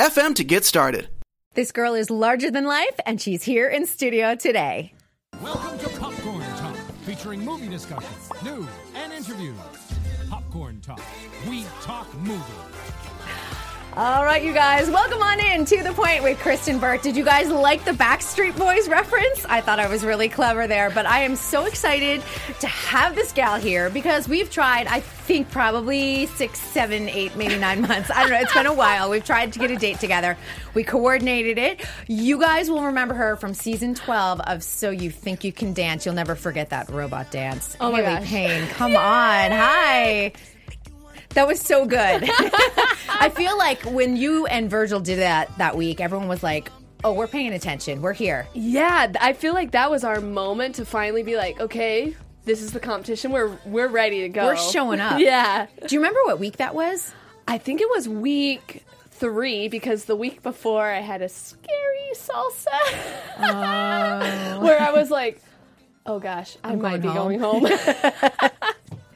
[0.00, 1.10] FM to get started.
[1.52, 4.94] This girl is larger than life, and she's here in studio today.
[5.42, 9.58] Welcome to Popcorn Talk, featuring movie discussions, news, and interviews.
[10.30, 11.02] Popcorn Talk,
[11.46, 12.40] we talk movie.
[13.96, 17.02] All right, you guys, welcome on in to the point with Kristyn Burtt.
[17.02, 19.44] Did you guys like the Backstreet Boys reference?
[19.46, 22.22] I thought I was really clever there, but I am so excited
[22.60, 27.58] to have this gal here because we've tried, I think, probably six, seven, eight, maybe
[27.58, 28.12] nine months.
[28.12, 28.38] I don't know.
[28.38, 29.10] It's been a while.
[29.10, 30.36] We've tried to get a date together.
[30.72, 31.84] We coordinated it.
[32.06, 36.06] You guys will remember her from season 12 of So You Think You Can Dance.
[36.06, 37.76] You'll never forget that robot dance.
[37.80, 38.28] Oh my Haley gosh.
[38.28, 39.50] Payne, come on.
[39.50, 40.32] Hi.
[41.34, 42.24] That was so good.
[43.08, 46.70] I feel like when you and Virgil did that that week, everyone was like,
[47.04, 48.02] "Oh, we're paying attention.
[48.02, 52.16] We're here." Yeah, I feel like that was our moment to finally be like, okay,
[52.44, 53.30] this is the competition.
[53.30, 54.46] We're we're ready to go.
[54.46, 55.20] We're showing up.
[55.20, 57.12] Yeah, Do you remember what week that was?
[57.46, 61.66] I think it was week three because the week before I had a scary
[62.14, 62.66] salsa
[63.38, 64.60] oh.
[64.62, 65.42] where I was like,
[66.06, 67.66] oh gosh, I might going be going home.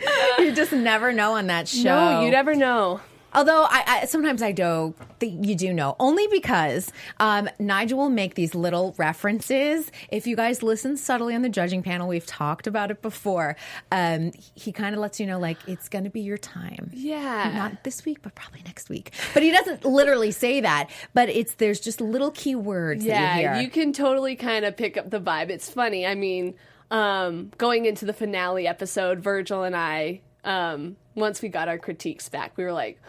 [0.38, 1.83] You just never know on that show.
[1.84, 3.00] no, you never know.
[3.34, 8.34] Although I, I sometimes I do, you do know only because um, Nigel will make
[8.36, 9.91] these little references.
[10.08, 13.56] If you guys listen subtly on the judging panel, we've talked about it before.
[13.91, 16.91] Um, he kind of lets you know like it's going to be your time.
[16.92, 17.50] Yeah.
[17.56, 19.12] not this week, but probably next week.
[19.33, 20.91] But he doesn't literally say that.
[21.12, 23.05] But it's there's just little key words.
[23.05, 25.50] Yeah, you, you can totally kind of pick up the vibe.
[25.50, 26.06] It's funny.
[26.06, 26.55] I mean,
[26.90, 32.28] um, going into the finale episode, Virgil and I, um, once we got our critiques
[32.28, 33.00] back, we were like,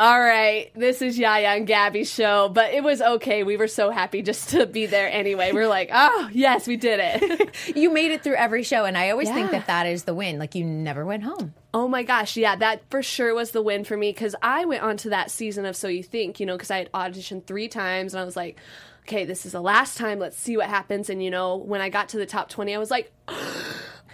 [0.00, 3.42] all right, this is Jaja and Gaby's show, but it was okay.
[3.42, 5.52] We were so happy just to be there anyway.
[5.52, 7.54] We are like, oh, yes, we did it.
[7.76, 10.38] you made it through every show, and I always think that that is the win.
[10.38, 11.52] Like you never went home.
[11.74, 14.82] Oh my gosh, yeah, that for sure was the win for me because I went
[14.82, 17.68] on to that season of So You Think, you know, because I had auditioned three
[17.68, 18.56] times and I was like,
[19.02, 21.10] okay, this is the last time, let's see what happens.
[21.10, 23.12] And, you know, when I got to the top 20, I was like,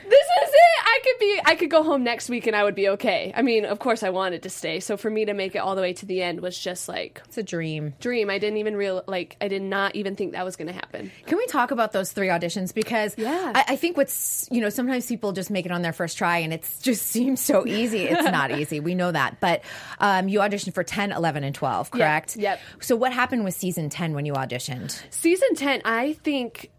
[0.09, 0.85] this is it!
[0.87, 3.33] I could be, I could go home next week and I would be okay.
[3.37, 4.81] I mean, of course, I wanted to stay.
[4.81, 7.21] So for me to make it all the way to the end was just like,
[7.27, 7.95] It's a dream.
[8.01, 8.31] dream.
[8.31, 11.11] I didn't even real, like, I did not even think that was going to happen.
[11.27, 12.73] Can we talk about those three auditions?
[12.73, 13.53] Because Yeah.
[13.55, 16.39] I, I think what's you know sometimes people just make it on their first try
[16.39, 18.05] and it just seems so easy.
[18.05, 18.81] It's not easy.
[18.81, 19.41] We know that.
[19.41, 19.63] But
[19.99, 22.37] um, you auditioned for 10, 11, and 12, correct?
[22.37, 22.61] yep.
[22.81, 25.03] So what happened with season 10 when you auditioned?
[25.11, 26.71] season 10 i think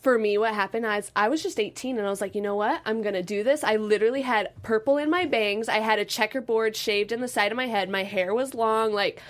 [0.00, 2.56] for me what happened is i was just 18 and i was like you know
[2.56, 6.04] what i'm gonna do this i literally had purple in my bangs i had a
[6.04, 9.20] checkerboard shaved in the side of my head my hair was long like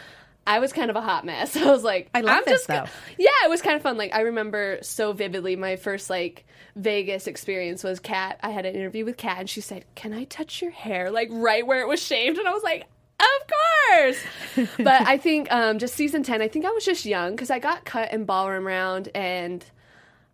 [0.47, 1.55] I was kind of a hot mess.
[1.57, 2.85] I was like, I love I'm this, just though.
[3.19, 3.97] Yeah, it was kind of fun.
[3.97, 6.45] Like I remember so vividly my first like
[6.77, 8.39] Vegas experience was Cat.
[8.43, 11.29] I had an interview with Cat, and she said, "Can I touch your hair like
[11.31, 12.87] right where it was shaved?" And I was like,
[13.21, 16.43] "Of course." but I think um, just season ten.
[16.43, 19.65] I think I was just young because I got cut in ballroom round, and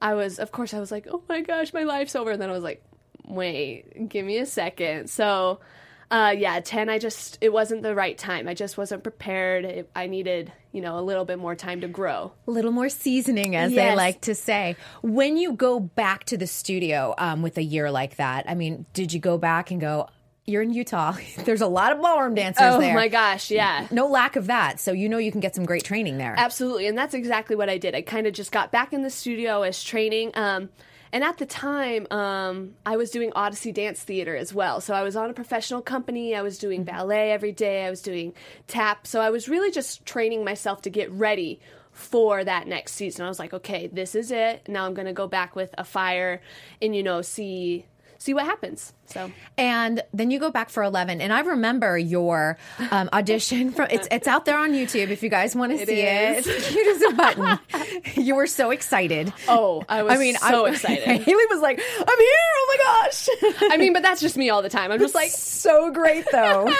[0.00, 2.50] I was, of course, I was like, "Oh my gosh, my life's over." And then
[2.50, 2.82] I was like,
[3.26, 5.10] "Wait, give me a second.
[5.10, 5.60] So.
[6.08, 8.46] Uh, yeah, 10, I just, it wasn't the right time.
[8.46, 9.64] I just wasn't prepared.
[9.64, 12.30] It, I needed, you know, a little bit more time to grow.
[12.46, 14.76] A little more seasoning, as they like to say.
[15.02, 18.86] When you go back to the studio um, with a year like that, I mean,
[18.92, 20.08] did you go back and go,
[20.46, 21.16] you're in Utah.
[21.38, 22.94] There's a lot of ballroom dancers Oh there.
[22.94, 23.86] my gosh, yeah.
[23.90, 24.78] No lack of that.
[24.80, 26.34] So you know you can get some great training there.
[26.36, 27.94] Absolutely, and that's exactly what I did.
[27.94, 30.32] I kind of just got back in the studio as training.
[30.34, 30.68] Um,
[31.12, 34.80] and at the time, um, I was doing Odyssey Dance Theater as well.
[34.80, 36.34] So I was on a professional company.
[36.34, 37.86] I was doing ballet every day.
[37.86, 38.34] I was doing
[38.66, 39.06] tap.
[39.06, 41.60] So I was really just training myself to get ready
[41.92, 43.24] for that next season.
[43.24, 44.68] I was like, okay, this is it.
[44.68, 46.42] Now I'm going to go back with a fire
[46.82, 47.86] and you know see
[48.26, 48.92] see what happens.
[49.06, 51.20] So And then you go back for 11.
[51.20, 52.58] And I remember your
[52.90, 56.00] um, audition from it's it's out there on YouTube if you guys want to see
[56.00, 56.46] is.
[56.46, 56.56] it.
[56.56, 58.24] It's cute as a button.
[58.24, 59.32] you were so excited.
[59.48, 61.04] oh, I was I mean, so I, excited.
[61.04, 62.52] Haley was like, "I'm here!
[62.56, 63.28] Oh my gosh!"
[63.72, 64.90] I mean, but that's just me all the time.
[64.90, 66.72] I'm just like, so great though.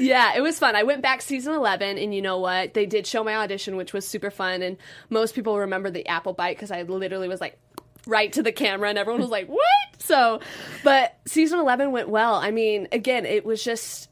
[0.00, 0.74] Yeah, it was fun.
[0.74, 2.74] I went back season 11, and you know what?
[2.74, 4.62] They did show my audition, which was super fun.
[4.62, 4.76] And
[5.10, 7.56] most people remember the apple bite because I literally was like
[8.06, 9.60] right to the camera, and everyone was like, what?
[9.98, 10.40] So,
[10.82, 12.34] but season 11 went well.
[12.34, 14.08] I mean, again, it was just.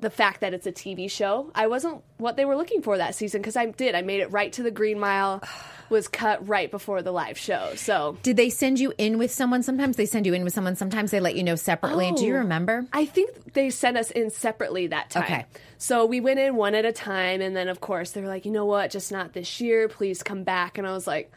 [0.00, 1.50] the fact that it's a TV show.
[1.56, 3.96] I wasn't what they were looking for that season because I did.
[3.96, 5.42] I made it right to the Green Mile,
[5.90, 7.72] was cut right before the live show.
[7.74, 9.64] So Did they send you in with someone?
[9.64, 10.76] Sometimes they send you in with someone.
[10.76, 12.12] Sometimes they let you know separately.
[12.12, 12.38] Do you Oh.
[12.38, 12.86] remember?
[12.92, 15.24] I think they sent us in separately that time.
[15.24, 15.46] Okay.
[15.78, 18.44] So we went in one at a time, and then of course they were like,
[18.46, 19.88] you know what, just not this year.
[19.88, 20.78] Please come back.
[20.78, 21.32] And I was like,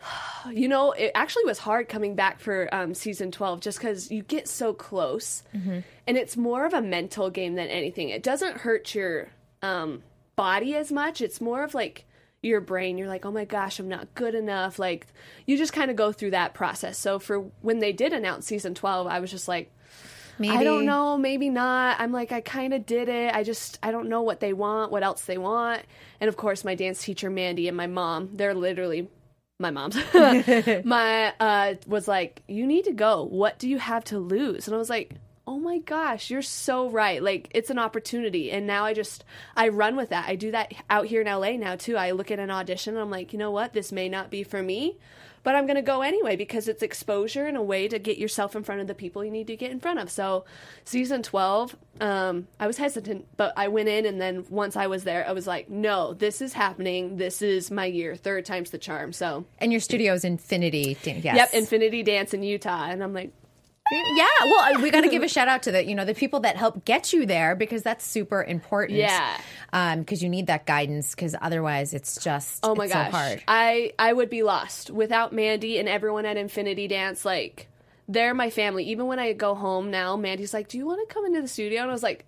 [0.52, 4.22] you know, it actually was hard coming back for um, season twelve, just because you
[4.22, 5.42] get so close,
[6.06, 8.08] and it's more of a mental game than anything.
[8.10, 9.28] It doesn't hurt your
[9.62, 10.02] um,
[10.36, 11.20] body as much.
[11.20, 12.04] It's more of like
[12.42, 12.98] your brain.
[12.98, 14.78] You're like, oh my gosh, I'm not good enough.
[14.78, 15.06] Like
[15.46, 16.98] you just kind of go through that process.
[16.98, 19.72] So for when they did announce season twelve, I was just like.
[20.40, 20.54] Maybe.
[20.54, 21.98] I don't know, maybe not.
[21.98, 23.34] I'm like, I kind of did it.
[23.34, 25.82] I just, I don't know what they want, what else they want.
[26.20, 29.08] And of course, my dance teacher, Mandy, and my mom, they're literally
[29.58, 29.96] my mom's,
[30.84, 33.24] my, uh, was like, you need to go.
[33.24, 34.68] What do you have to lose?
[34.68, 35.14] And I was like,
[35.46, 37.22] oh my gosh, you're so right.
[37.22, 38.50] Like, it's an opportunity.
[38.50, 39.24] And now I just,
[39.56, 40.28] I run with that.
[40.28, 41.96] I do that out here in LA now too.
[41.96, 43.72] I look at an audition and I'm like, you know what?
[43.72, 44.98] This may not be for me
[45.42, 48.54] but I'm going to go anyway because it's exposure and a way to get yourself
[48.56, 50.10] in front of the people you need to get in front of.
[50.10, 50.44] So,
[50.84, 55.04] season 12, um, I was hesitant, but I went in, and then once I was
[55.04, 57.16] there, I was like, no, this is happening.
[57.16, 58.16] This is my year.
[58.16, 59.12] Third time's the charm.
[59.12, 60.96] So, And your studio is Infinity.
[61.04, 61.24] Yes.
[61.24, 62.86] yep, Infinity Dance in Utah.
[62.88, 63.32] And I'm like,
[63.90, 66.40] Yeah, well, we got to give a shout out to the you know the people
[66.40, 68.98] that help get you there because that's super important.
[68.98, 69.40] Yeah.
[69.72, 73.16] Um, because you need that guidance because otherwise it's just oh my it's gosh, so
[73.16, 73.42] hard.
[73.48, 77.24] I I would be lost without Mandy and everyone at Infinity Dance.
[77.24, 77.68] Like
[78.08, 78.84] they're my family.
[78.84, 81.48] Even when I go home now, Mandy's like, "Do you want to come into the
[81.48, 82.24] studio?" And I was like,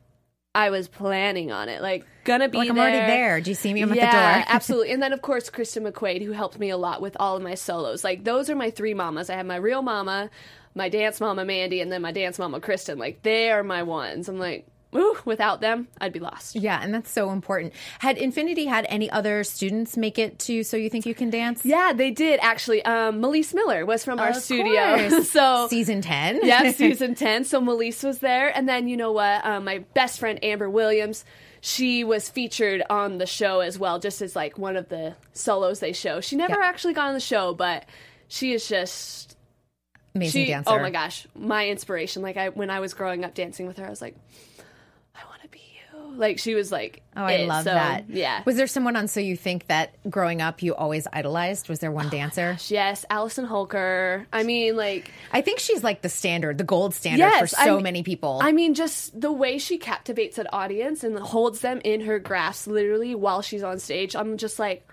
[0.54, 1.80] "I was planning on it.
[1.82, 2.84] Like gonna be Like I'm there.
[2.84, 3.40] already there.
[3.40, 3.82] Do you see me?
[3.82, 4.44] I'm yeah, at the door.
[4.54, 4.92] absolutely.
[4.92, 7.54] And then of course Kristen McQuaid, who helped me a lot with all of my
[7.54, 8.04] solos.
[8.04, 9.30] Like those are my three mamas.
[9.30, 10.28] I have my real mama,
[10.74, 12.98] my dance mama Mandy, and then my dance mama Kristen.
[12.98, 14.28] Like they are my ones.
[14.28, 16.56] I'm like, ooh, without them, I'd be lost.
[16.56, 17.72] Yeah, and that's so important.
[17.98, 21.64] Had Infinity had any other students make it to So You Think You Can Dance?
[21.64, 22.84] Yeah, they did actually.
[22.84, 26.40] Um, Malece Miller was from our Of studio, so season ten.
[26.44, 27.44] yeah, season 10.
[27.44, 28.56] So Melise was there.
[28.56, 29.44] And then, you know what?
[29.44, 31.24] Um, my best friend, Amber Williams,
[31.60, 35.80] she was featured on the show as well, just as like one of the solos
[35.80, 36.20] they show.
[36.20, 37.86] She never actually got on the show, but
[38.28, 39.36] she is just.
[40.14, 40.70] Amazing She, dancer.
[40.70, 42.22] oh my gosh, my inspiration.
[42.22, 44.16] Like I, when I was growing up dancing with her, I was like,
[45.14, 46.16] I want to be you.
[46.16, 47.48] Like she was like, Oh, I it.
[47.48, 48.08] love So, that.
[48.08, 48.42] Yeah.
[48.46, 51.68] Was there someone on So You Think that growing up you always idolized?
[51.68, 52.56] Was there one Oh dancer?
[52.68, 54.26] yes, Allison Holker.
[54.32, 57.78] I mean, like, I think she's like the standard, the gold standard Yes, for so
[57.78, 58.40] I- many people.
[58.42, 62.66] I mean, just the way she captivates an audience and holds them in her grasp
[62.68, 64.14] literally while she's on stage.
[64.16, 64.86] I'm just like,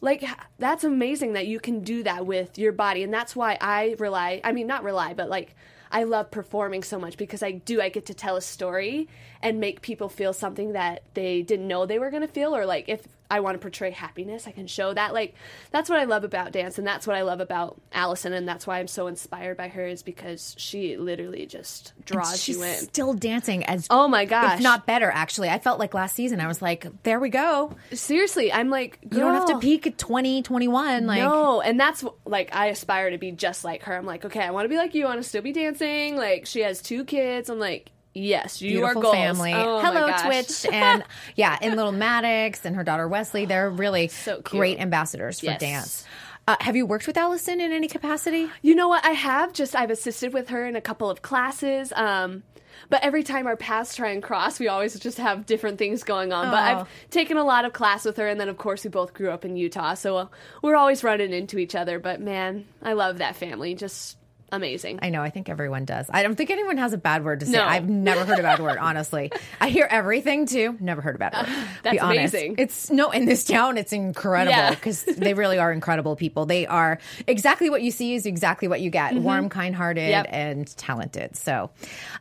[0.00, 0.24] like
[0.58, 4.40] that's amazing that you can do that with your body, and that's why I rely.
[4.44, 5.54] I mean, not rely, but like
[5.90, 7.80] I love performing so much because I do.
[7.80, 9.08] I get to tell a story
[9.42, 12.66] and make people feel something that they didn't know they were going to feel, or
[12.66, 15.14] like if I want to portray happiness, I can show that.
[15.14, 15.34] Like
[15.70, 18.66] that's what I love about dance, and that's what I love about Allison, and that's
[18.66, 22.74] why I'm so inspired by her is because she literally just draws you in.
[22.74, 24.56] still dancing as Oh my gosh!
[24.58, 25.10] if not better.
[25.10, 27.74] Actually, I felt like last season I was like, there we go.
[27.92, 31.06] seriously, I'm like, You don't have to peak at 20, 21.
[31.06, 33.96] Like, no, and that's like I aspire to be just like her.
[33.96, 35.04] I'm like, okay, I want to be like you.
[35.06, 36.16] I want to still be dancing.
[36.16, 37.48] Like she has two kids.
[37.48, 39.14] I'm like, yes, you beautiful are goals.
[39.14, 39.52] family.
[39.54, 40.22] Oh, my Hello, gosh.
[40.26, 41.04] Twitch, and
[41.36, 43.46] yeah, and little Maddox and her daughter Weslie.
[43.46, 45.60] They're really So great ambassadors for Yes.
[45.60, 46.04] dance.
[46.48, 48.48] Uh, have you worked with Allison in any capacity?
[48.62, 49.04] You know what?
[49.04, 51.92] I have just I've assisted with her in a couple of classes.
[51.94, 52.42] Um,
[52.88, 56.32] but every time our paths try and cross, we always just have different things going
[56.32, 56.50] on.
[56.50, 56.80] But Oh.
[56.80, 59.30] I've taken a lot of class with her, and then of course we both grew
[59.30, 60.26] up in Utah, so uh,
[60.62, 62.00] we're always running into each other.
[62.00, 63.74] But man, I love that family.
[63.74, 64.16] Just
[64.52, 64.98] amazing.
[65.02, 65.22] I know.
[65.22, 66.06] I think everyone does.
[66.12, 67.52] I don't think anyone has a bad word to say.
[67.52, 67.64] No.
[67.64, 68.78] I've never heard a bad word.
[68.78, 69.30] Honestly,
[69.60, 70.76] I hear everything too.
[70.80, 71.46] Never heard a bad word.
[71.82, 72.34] That's Be honest.
[72.34, 72.54] amazing.
[72.58, 73.78] It's no in this town.
[73.78, 74.70] It's incredible Yeah.
[74.70, 76.46] because they really are incredible people.
[76.46, 79.14] They are exactly what you see is exactly what you get.
[79.14, 80.10] Warm, kind-hearted, Mm-hmm.
[80.10, 80.26] Yep.
[80.30, 81.36] and talented.
[81.36, 81.70] So,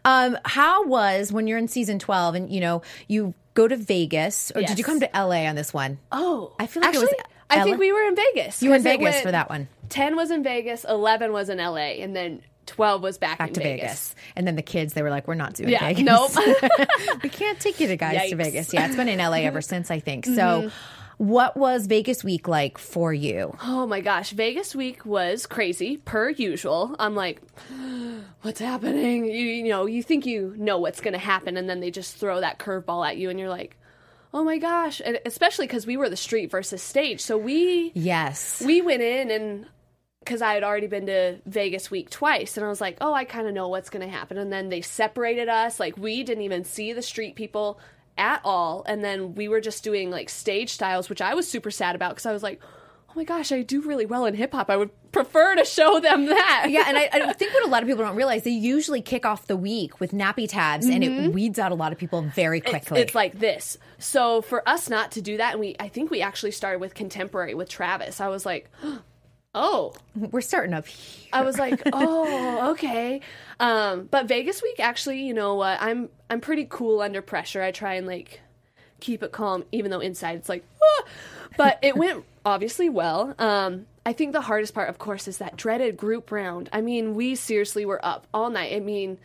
[0.06, 4.52] um, how was when you're in season twelve and you know you go to Vegas
[4.56, 5.98] or did you come to LA on this one?
[6.12, 7.14] oh, I feel like it was
[7.50, 8.62] I think we were in Vegas.
[8.62, 9.68] You were in Vegas went- for that one.
[9.90, 13.54] 10 was in Vegas, 11 was in LA, and then 12 was back, Back in
[13.56, 13.82] to Vegas.
[13.82, 14.16] Vegas.
[14.36, 16.04] and then the kids they were like, "We're not doing Yeah, Vegas.
[16.04, 16.32] nope.
[17.24, 18.30] we can't take you to guys to Yikes.
[18.30, 18.38] Mm-hmm.
[18.44, 18.74] Vegas.
[18.74, 20.26] Yeah, it's been in LA ever since, I think.
[20.28, 20.70] So,
[21.18, 23.58] what was Vegas week like for you?
[23.64, 26.96] Oh my gosh, Vegas week was crazy per usual.
[27.00, 27.42] I'm like,
[28.44, 29.26] what's happening?
[29.26, 32.16] You, you know, you think you know what's going to happen, and then they just
[32.18, 33.76] throw that curveball at you, and you're like,
[34.34, 35.02] oh my gosh.
[35.04, 37.22] And especially because we were the street versus stage.
[37.22, 38.62] So we Yes.
[38.66, 39.66] we went in and
[40.20, 43.24] because I had already been to Vegas week twice, and I was like, oh, I
[43.24, 44.38] kind of know what's going to happen.
[44.38, 45.80] And then they separated us.
[45.80, 47.80] Like we didn't even see the street people
[48.18, 51.72] at all, and then we were just doing like stage styles, which I was super
[51.72, 52.62] sad about because I was like,
[53.10, 54.70] oh my gosh, I do really well in hip hop.
[54.70, 56.68] I would prefer to show them that.
[56.70, 59.26] Yeah, and I, I think what a lot of people don't realize, they usually kick
[59.26, 63.02] off the week with NappyTabs, and it weeds out a lot of people very quickly.
[63.02, 63.78] It's, like this.
[63.98, 66.94] So for us not to do that, and we, I think we actually started with
[66.94, 68.22] contemporary with Travis.
[68.22, 68.70] I was like,
[69.56, 70.86] oh, We're starting up.
[71.34, 73.22] I was like, oh, okay.
[73.60, 75.82] Um, but Vegas week, actually, you know what?
[75.82, 77.62] I'm I'm pretty cool under pressure.
[77.64, 78.42] I try and like
[79.00, 81.04] keep it calm, even though inside it's like, ah!
[81.60, 83.36] But it went obviously well.
[83.38, 86.70] Um, I think the hardest part, of course, is that dreaded group round.
[86.74, 88.74] I mean, we seriously were up all night.
[88.74, 89.18] I mean,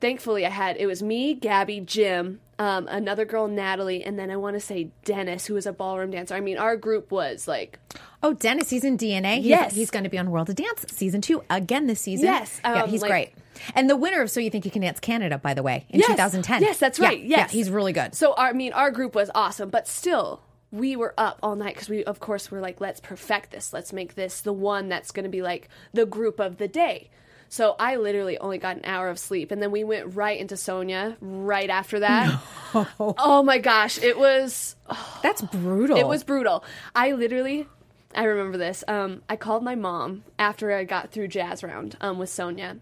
[0.00, 4.36] thankfully, I had it was me, Gaby, Jim, um, another girl, Natalie, and then I
[4.36, 6.34] want to say Denys, who was a ballroom dancer.
[6.34, 7.78] I mean, our group was like
[8.22, 9.36] Oh, Denys, he's in DNA.
[9.38, 9.74] He's, Yes.
[9.74, 12.26] He's going to be on World of Dance season two again this season.
[12.26, 13.30] Yes, yeah, um, he's like- great.
[13.74, 15.98] And the winner of So You Think You Can Dance Canada, by the way, in
[16.00, 16.08] Yes.
[16.08, 16.62] 2010.
[16.62, 17.20] Yes, that's right.
[17.20, 17.50] Yeah, Yes.
[17.50, 18.14] he's really good.
[18.14, 20.40] So our, I mean, our group was awesome, but still,
[20.72, 23.72] we were up all night because we, of course, were like, let's perfect this.
[23.72, 27.10] Let's make this the one that's going to be like the group of the day.
[27.48, 30.56] So I literally only got an hour of sleep, and then we went right into
[30.56, 32.40] Sonya right after that.
[32.98, 34.76] Oh my gosh, it was
[35.22, 35.98] That's brutal.
[35.98, 36.64] it was brutal.
[36.94, 37.68] I literally,
[38.14, 38.82] I remember this.
[38.88, 42.78] Um, I called my mom after I got through jazz round um, with Sonya.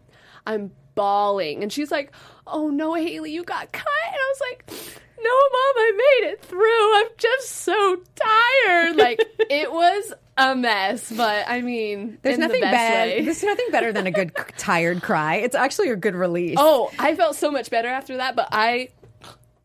[0.47, 2.13] I'm bawling, and she's like,
[2.47, 4.79] "Oh no, Haley, you got cut." And I was like,
[5.23, 6.97] "No, mom, I made it through.
[6.99, 12.61] I'm just so tired." Like it was a mess, but I mean, There's in nothing
[12.61, 13.09] the bad.
[13.09, 13.25] way.
[13.25, 15.37] There's nothing better than a good tired cry.
[15.37, 16.57] It's actually a good release.
[16.59, 18.89] Oh, I felt so much better after that, but I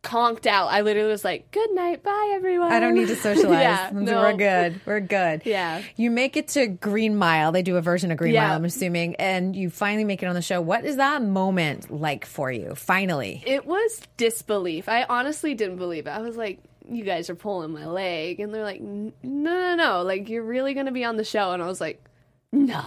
[0.05, 0.67] conked out.
[0.67, 3.59] I literally was like, "Good night, bye, everyone." I don't need to socialize.
[3.62, 4.21] yeah, no.
[4.21, 4.81] We're good.
[4.85, 5.41] We're good.
[5.45, 5.81] Yeah.
[5.97, 7.51] You make it to Green Mile.
[7.51, 8.47] They do a version of Green Yeah.
[8.47, 10.62] Mile, I'm assuming, and you finally make it on the show.
[10.62, 12.75] What is that moment like for you?
[12.75, 13.43] Finally.
[13.45, 14.88] It was disbelief.
[14.88, 16.12] I honestly didn't believe it.
[16.12, 20.01] I was like, "You guys are pulling my leg," and they're like, "No, no, no!
[20.03, 22.03] Like you're really gonna be on the show?" And I was like,
[22.51, 22.83] "No,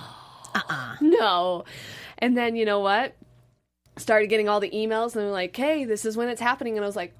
[0.55, 0.97] uh-uh.
[1.01, 1.65] no."
[2.21, 3.15] And then you know what?
[3.99, 6.85] Started getting all the emails, and they're like, "Hey, this is when it's happening," and
[6.85, 7.15] I was like.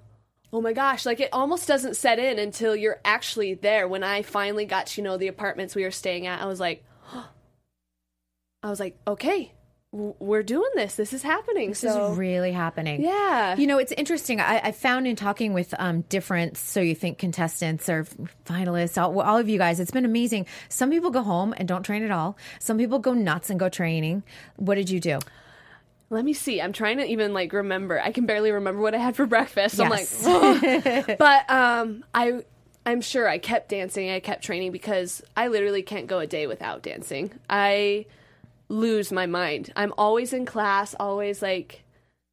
[0.51, 3.87] Oh my gosh, like it almost doesn't set in until you're actually there.
[3.87, 6.83] When I finally got to know the apartments we were staying at, I was like,
[8.63, 9.53] I was like, okay,
[9.91, 10.97] we're doing this.
[10.97, 11.71] This is happening.
[11.71, 13.03] This so is really happening.
[13.03, 14.39] yeah, You know, it's interesting.
[14.39, 18.05] I, I found in talking with um, different So You Think contestants or
[18.45, 20.47] finalists, all, all of you guys, it's been amazing.
[20.69, 22.37] Some people go home and don't train at all.
[22.59, 24.25] Some people go nuts and go training.
[24.57, 25.21] What did you do?
[26.11, 26.61] Let me see.
[26.61, 28.01] I'm trying to even like remember.
[28.01, 29.81] I can barely remember what I had for breakfast.
[29.81, 31.17] I'm like, Yes.
[31.19, 32.43] But um, I
[32.87, 34.11] I'm sure I kept dancing.
[34.11, 37.33] I kept training because I literally can't go a day without dancing.
[37.51, 38.07] I
[38.69, 39.71] lose my mind.
[39.77, 40.95] I'm always in class.
[40.99, 41.85] Always like.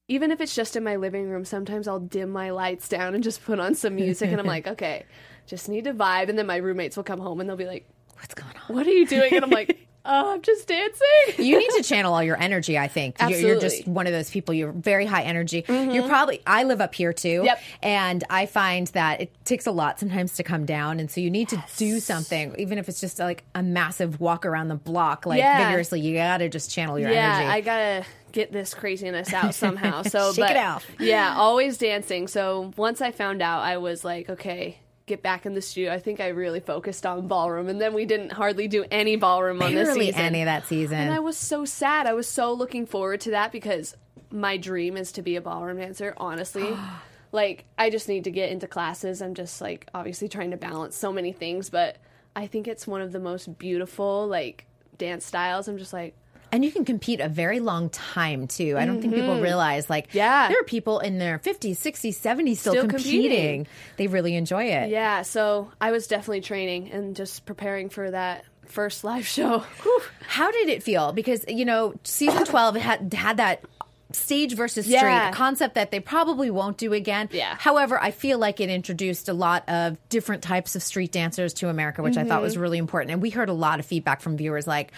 [0.07, 3.23] Even if it's just in my living room, sometimes I'll dim my lights down and
[3.23, 5.03] just put on some music, and I'm like, okay,
[5.47, 6.29] just need to vibe.
[6.29, 7.89] And then my roommates will come home and they'll be like,
[8.19, 8.75] What's going on?
[8.75, 12.13] "What are you doing?" And I'm like, "Oh, I'm just dancing." You need to channel
[12.13, 13.17] all your energy, I think.
[13.19, 14.53] You're, you're just one of those people.
[14.53, 15.63] You're very high energy.
[15.63, 15.91] Mm-hmm.
[15.91, 17.41] You're probably, I live up here too.
[17.45, 17.61] Yep.
[17.83, 20.99] And I find that it takes a lot sometimes to come down.
[20.99, 24.45] And so you need to do something, even if it's just like a massive walk
[24.45, 25.67] around the block, like Yeah.
[25.67, 25.99] vigorously.
[26.01, 27.49] You got to just channel your yeah, energy.
[27.51, 30.01] I gotta get this craziness out somehow.
[30.03, 30.85] So, Shake but, it off.
[30.99, 32.27] Yeah, always dancing.
[32.27, 35.93] So once I found out, I was like, okay, get back in the studio.
[35.93, 39.61] I think I really focused on ballroom, and then we didn't hardly do any ballroom
[39.61, 40.21] on this season.
[40.21, 40.97] any of that season.
[40.97, 42.07] And I was so sad.
[42.07, 43.95] I was so looking forward to that because
[44.31, 46.75] my dream is to be a ballroom dancer, honestly.
[47.31, 49.21] like, I just need to get into classes.
[49.21, 51.97] I'm just like obviously trying to balance so many things, but
[52.35, 54.65] I think it's one of the most beautiful like
[54.97, 55.67] dance styles.
[55.67, 56.15] I'm just like,
[56.55, 58.77] And you can compete a very long time too.
[58.77, 60.17] I don't think people realize like Mm-hmm.
[60.17, 60.47] Yeah.
[60.47, 63.21] there are people in their 50s, 60s, 70s still, Still competing.
[63.21, 63.67] competing.
[63.97, 64.89] They really enjoy it.
[64.89, 69.63] yeah, so I was definitely training and just preparing for that first live show.
[70.27, 71.11] How did it feel?
[71.11, 73.61] Because you know, season 12 had had that
[74.15, 75.29] stage versus street Yeah.
[75.29, 77.29] a concept that they probably won't do again.
[77.31, 77.55] Yeah.
[77.59, 81.69] However, I feel like it introduced a lot of different types of street dancers to
[81.69, 82.41] America, which I thought Mm-hmm.
[82.43, 83.11] was really important.
[83.11, 84.91] And we heard a lot of feedback from viewers like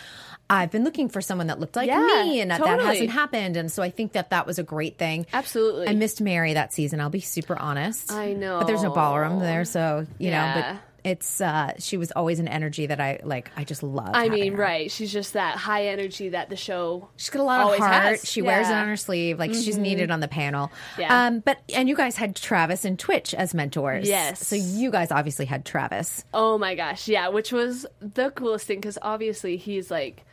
[0.49, 3.57] I've been looking for someone that looked like Yeah, me, and that, that hasn't happened.
[3.57, 5.25] And so I think that that was a great thing.
[5.33, 5.89] Absolutely.
[5.89, 7.01] I missed Mary that season.
[7.01, 8.13] I'll be super honest.
[8.13, 8.59] I know.
[8.59, 10.37] but there's no ballroom there, so you know.
[10.37, 10.71] Yeah.
[10.73, 13.49] But it's uh, she was always an energy that I like.
[13.55, 14.09] I just love.
[14.13, 14.61] I mean, her.
[14.61, 14.91] right.
[14.91, 17.91] She's just that high energy that the show She's got a lot of heart.
[17.93, 18.29] has.
[18.29, 18.81] She wears it Mm-hmm.
[18.81, 19.39] on her sleeve.
[19.39, 20.71] Like she's needed on the panel.
[20.97, 21.27] Yeah.
[21.27, 24.07] Um, but and you guys had Travis and Twitch as mentors.
[24.07, 24.45] Yes.
[24.45, 26.25] So you guys obviously had Travis.
[26.33, 30.23] Oh my gosh, yeah, which was the coolest thing because obviously he's like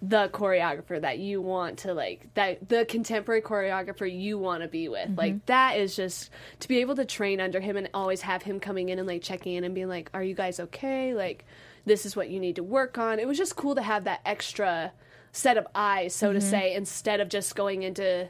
[0.00, 4.88] the choreographer that you want to like that the contemporary choreographer you want to be
[4.88, 5.46] with like mm-hmm.
[5.46, 8.90] that is just to be able to train under him and always have him coming
[8.90, 11.44] in and like checking in and being like are you guys okay like
[11.84, 14.20] this is what you need to work on it was just cool to have that
[14.24, 14.92] extra
[15.32, 16.48] set of eyes so to mm-hmm.
[16.48, 18.28] say instead of just going into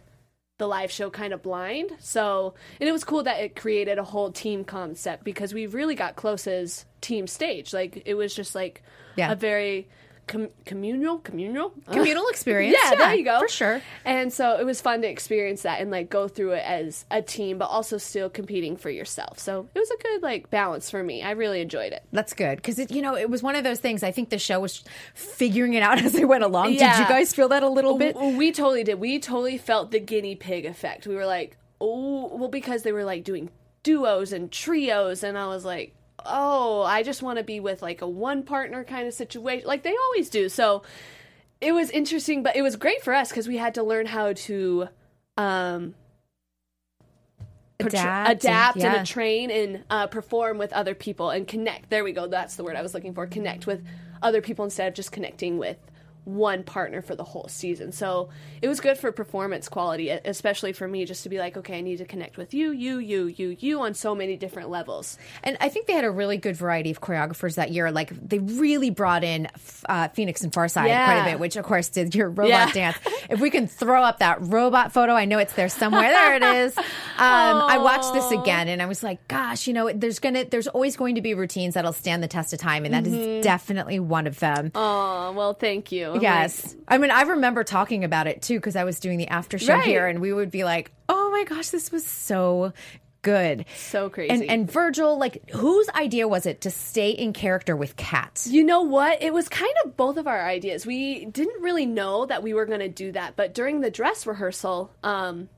[0.58, 1.92] the live show kind of blind.
[2.00, 5.94] So, and it was cool that it created a whole team concept because we really
[5.94, 7.72] got close as team stage.
[7.72, 8.82] Like it was just like
[9.14, 9.30] Yeah.
[9.32, 9.88] a very
[10.28, 12.76] com- communal, communal, Communal experience.
[12.82, 13.40] yeah, there you go.
[13.40, 13.82] For sure.
[14.04, 17.20] And so it was fun to experience that and like go through it as a
[17.22, 19.38] team, but also still competing for yourself.
[19.38, 21.22] So it was a good like balance for me.
[21.22, 22.04] I really enjoyed it.
[22.12, 24.02] That's good because it, you know, it was one of those things.
[24.04, 26.66] I think the show was figuring it out as they went along.
[26.72, 28.14] Did you guys feel that a little bit?
[28.14, 29.00] W- We totally did.
[29.00, 31.06] We totally felt the guinea pig effect.
[31.06, 33.50] We were like, oh, well, because they were like doing
[33.82, 35.94] duos and trios, and I was like,
[36.24, 39.82] oh, I just want to be with like a one partner kind of situation, like
[39.82, 40.48] they always do.
[40.48, 40.82] So
[41.60, 44.32] it was interesting, but it was great for us because we had to learn how
[44.32, 44.88] to
[45.36, 45.94] um,
[47.80, 49.04] Adapt and- adapt and, yeah.
[49.04, 51.90] train and uh, perform with other people and connect.
[51.90, 52.26] There we go.
[52.26, 53.26] That's the word I was looking for.
[53.26, 53.84] Connect with
[54.20, 55.78] other people instead of just connecting with
[56.28, 57.90] one partner for the whole season.
[57.90, 58.28] So
[58.60, 61.80] it was good for performance quality, especially for me, just to be like, okay, I
[61.80, 65.16] need to connect with you, you, you, you, you on so many different levels.
[65.42, 67.90] And I think they had a really good variety of choreographers that year.
[67.90, 69.48] Like they really brought in
[69.88, 71.04] uh, Phoenix and Pharside Yeah.
[71.06, 72.72] quite a bit, which of course did your robot Yeah.
[72.92, 72.98] dance.
[73.30, 76.10] If we can throw up that robot photo, I know it's there somewhere.
[76.10, 76.76] There it is.
[77.18, 80.68] Um, I watched this again and I was like, gosh, you know, there's gonna, there's
[80.68, 83.40] always going to be routines that'll stand the test of time, and that is Mm-hmm.
[83.40, 84.70] definitely one of them.
[84.76, 86.17] Oh, well, thank you.
[86.18, 86.76] I'm Yes.
[86.86, 89.74] I mean, I remember talking about it too because I was doing the after show
[89.74, 89.84] Right.
[89.84, 92.72] here and we would be like, oh my gosh, this was so
[93.22, 93.64] good.
[93.76, 94.30] So crazy.
[94.32, 98.46] And, and Virgil, like, whose idea was it to stay in character with Cat?
[98.48, 99.20] You know what?
[99.22, 100.86] It was kind of both of our ideas.
[100.86, 104.26] We didn't really know that we were going to do that, but during the dress
[104.26, 105.48] rehearsal, um,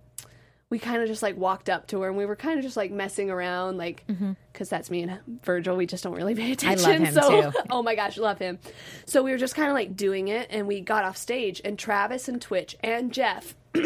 [0.71, 2.77] we kind of just like walked up to her and we were kind of just
[2.77, 4.33] like messing around, like, mm-hmm.
[4.53, 5.77] because that's me and Virgil.
[5.77, 6.89] We just don't really pay attention.
[6.89, 7.59] I love him, so, too.
[7.71, 8.61] oh my gosh, love him.
[9.05, 11.76] So we were just kind of like doing it, and we got off stage, and
[11.76, 13.56] Travis and Twitch and Jeff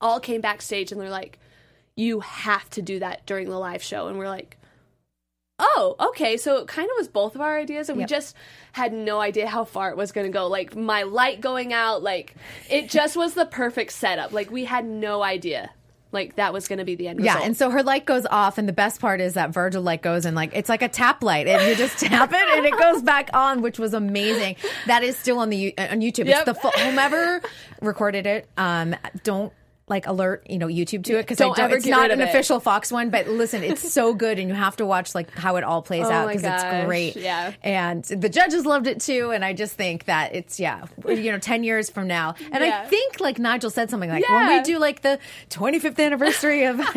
[0.00, 1.40] all came backstage, and they're like,
[1.96, 4.58] "You have to do that during the live show," and we're like.
[5.58, 6.36] Oh, okay.
[6.36, 8.06] So it kind of was both of our ideas, and Yep.
[8.06, 8.36] we just
[8.72, 10.48] had no idea how far it was going to go.
[10.48, 12.34] Like my light going out, like
[12.68, 14.32] it just was the perfect setup.
[14.32, 15.70] Like we had no idea,
[16.16, 17.46] like that was going to be the end Yeah, result.
[17.46, 20.24] and so her light goes off, and the best part is that Virgil light goes
[20.24, 23.02] and like it's like a tap light, and you just tap it and it goes
[23.02, 24.56] back on, which was amazing.
[24.86, 26.26] That is still on the on YouTube.
[26.26, 26.36] Yep.
[26.38, 27.40] It's the full, whomever
[27.80, 28.48] recorded it.
[28.56, 29.52] Um, don't
[29.88, 32.28] like alert you know YouTube to it because Don't it's not an it.
[32.28, 33.10] official Fox one.
[33.10, 36.06] But listen, it's so good, and you have to watch like how it all plays
[36.06, 37.16] Oh out because it's great.
[37.16, 37.52] yeah.
[37.62, 41.38] and the judges loved it too, and I just think that it's yeah, you know,
[41.38, 44.78] ten years from now, and I think like Nigel said something like when we do
[44.78, 45.18] like the
[45.50, 46.80] 25th anniversary of,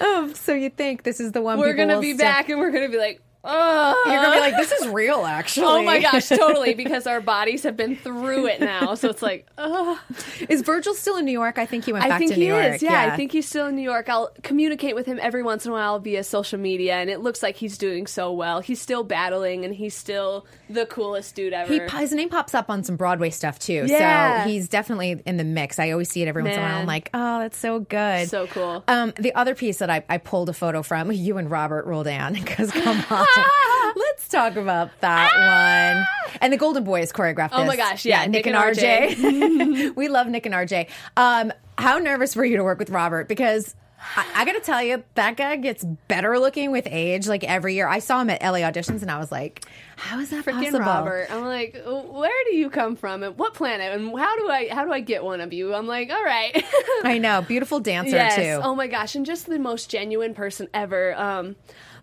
[0.00, 2.58] oh, so you think this is the one we're going to be still- back, and
[2.58, 5.66] we're going to be like, oh, You're gonna be like, this is real, actually.
[5.68, 8.94] oh my gosh, totally, because our bodies have been through it now.
[8.94, 9.46] So it's like,
[10.48, 11.58] is Virgil still in New York?
[11.58, 12.74] I think he went I back think to he New York.
[12.76, 12.82] is.
[12.82, 14.08] Yeah, I think he's still in New York.
[14.08, 17.42] I'll communicate with him every once in a while via social media, and it looks
[17.42, 18.60] like he's doing so well.
[18.60, 21.72] He's still battling, and he's still the coolest dude ever.
[21.72, 24.44] He, his name pops up on some Broadway stuff too, Yeah.
[24.44, 25.78] so he's definitely in the mix.
[25.78, 26.78] I always see it every once in a while.
[26.78, 28.82] I'm like, oh, that's so good, So cool.
[28.88, 32.34] Um, the other piece that I, I pulled a photo from you and Robert Roldan
[32.34, 33.26] because come on,
[33.96, 36.38] let's talk about that one.
[36.40, 37.50] And the Golden Boys choreographed.
[37.52, 39.96] Oh my gosh, yeah, Nick, Nick and and RJ.
[39.96, 40.88] we love Nick and RJ.
[41.16, 43.28] Um, how nervous were you to work with Robert?
[43.28, 47.26] Because I, I got to tell you, that guy gets better looking with age.
[47.26, 49.64] Like every year, I saw him at LA auditions, and I was like,
[49.96, 51.28] "How is that Freaking possible?" Robert.
[51.30, 54.84] I'm like, where do you come from, and what planet, and how do I how
[54.84, 55.74] do I get one of you?
[55.74, 56.64] I'm like, all right.
[57.04, 58.36] I know, beautiful dancer yes.
[58.36, 58.60] too.
[58.62, 61.14] Oh my gosh, and just the most genuine person ever.
[61.18, 61.56] Um,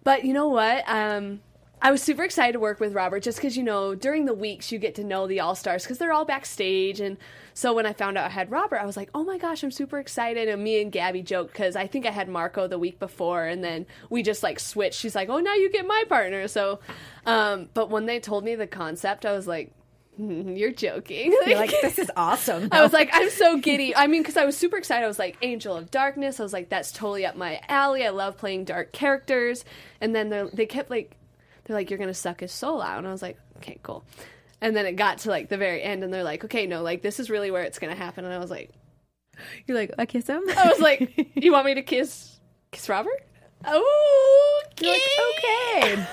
[0.04, 0.84] but you know what?
[0.88, 1.42] Um,
[1.82, 4.72] I was super excited to work with Robert just because you know during the weeks
[4.72, 7.18] you get to know the all stars because they're all backstage and.
[7.56, 9.70] So when I found out I had Robert, I was like, "Oh my gosh, I'm
[9.70, 13.00] super excited!" And me and Gaby joked because I think I had Marko the week
[13.00, 15.00] before, and then we just like switched.
[15.00, 16.80] She's like, "Oh, now you get my partner." So,
[17.28, 19.83] um, but when they told me the concept, I was like, "Hmm,
[20.58, 22.70] "You're joking!" You're like, this is awesome.
[22.72, 23.96] I was like, I'm so giddy.
[23.96, 25.04] I mean, because I was super excited.
[25.04, 26.40] I was like, Angel of Darkness.
[26.40, 28.06] I was like, that's totally up my alley.
[28.06, 29.66] I love playing dark characters.
[30.02, 31.16] And then they kept like,
[31.66, 32.98] they're like, you're gonna suck his soul out.
[33.00, 34.04] And I was like, okay, cool.
[34.62, 37.02] And then it got to like the very end, and they're like, okay, no, like
[37.02, 38.24] this is really where it's gonna happen.
[38.26, 38.72] And I was like,
[39.68, 40.42] You're like, I kiss him.
[40.58, 42.40] I was like, you want me to kiss
[42.72, 43.26] kiss Robert?
[43.66, 45.02] Oh, You're like,
[45.94, 46.06] okay.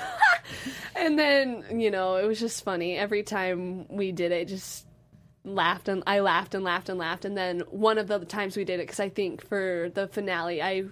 [1.00, 2.96] And then, you know, it was just funny.
[2.96, 4.86] Every time we did it, just
[5.44, 7.24] laughed and I laughed and laughed and laughed.
[7.24, 10.62] And then one of the times we did it, because I think for the finale,
[10.62, 10.84] I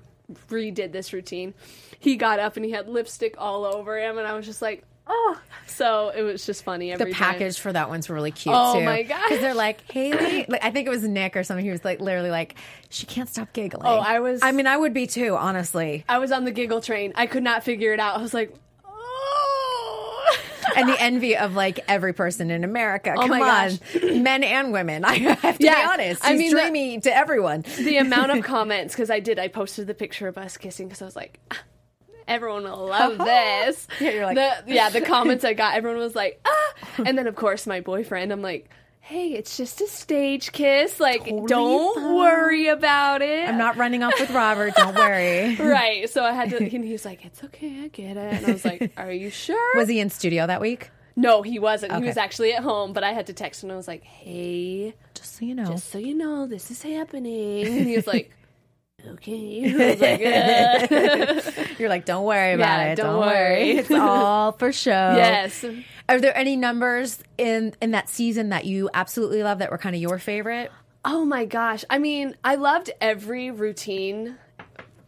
[0.49, 1.53] redid this routine.
[1.99, 4.85] He got up and he had lipstick all over him, and I was just like,
[5.07, 5.39] oh.
[5.67, 6.89] So it was just funny.
[6.89, 7.33] The Every time.
[7.35, 8.85] package for that one's really cute Oh too.
[8.85, 9.21] my god!
[9.25, 10.47] Because they're like Haley.
[10.49, 11.65] Like, I think it was Nick or something.
[11.65, 12.55] He was like literally like,
[12.89, 13.87] she can't stop giggling.
[13.87, 16.05] Oh, I was- I mean, I would be too, honestly.
[16.09, 17.13] I was on the giggle train.
[17.17, 18.17] I could not figure it out.
[18.19, 18.55] I was like.
[20.77, 23.15] And the envy of like every person in America.
[23.17, 24.03] Come my on, gosh.
[24.15, 25.05] men and women.
[25.07, 26.25] I have to Yeah, be honest.
[26.25, 27.65] I He's mean, the- dreamy to everyone.
[27.79, 29.39] the amount of comments because I did.
[29.39, 31.59] I posted the picture of us kissing because I was like, "Ah,
[32.27, 33.87] everyone will love this.
[34.01, 34.91] Yeah, you're like- the, yeah.
[34.91, 38.33] The comments I got, everyone was like, ah, and then of course my boyfriend.
[38.33, 38.69] I'm like.
[39.09, 41.01] Hey, it's just a stage kiss.
[41.01, 42.15] Like, don't fine.
[42.15, 43.49] worry about it.
[43.49, 44.75] I'm not running off with Robert.
[44.77, 45.55] Don't worry.
[45.59, 46.11] right.
[46.11, 46.59] So I had to.
[46.59, 49.31] And he was like, "It's okay, I get it." And I was like, "Are you
[49.31, 50.91] sure?" Was he in studio that week?
[51.17, 51.93] no, he wasn't.
[51.95, 52.93] He was actually at home.
[52.93, 53.71] But I had to text him.
[53.71, 55.65] I was like, "Hey, Just so you know.
[55.65, 58.31] just so you know, this is happening." And he was like,
[59.07, 62.97] "Okay." Like, "Yeah." Uh, You're like, don't worry about Yeah, it.
[62.97, 63.71] don't worry.
[63.73, 64.91] It's all for show.
[64.91, 65.65] yes.
[66.09, 69.95] Are there any numbers in in that season that you absolutely love that were kind
[69.95, 70.73] of your favorite?
[71.05, 71.85] Oh my gosh.
[71.89, 74.37] I mean, I loved every routine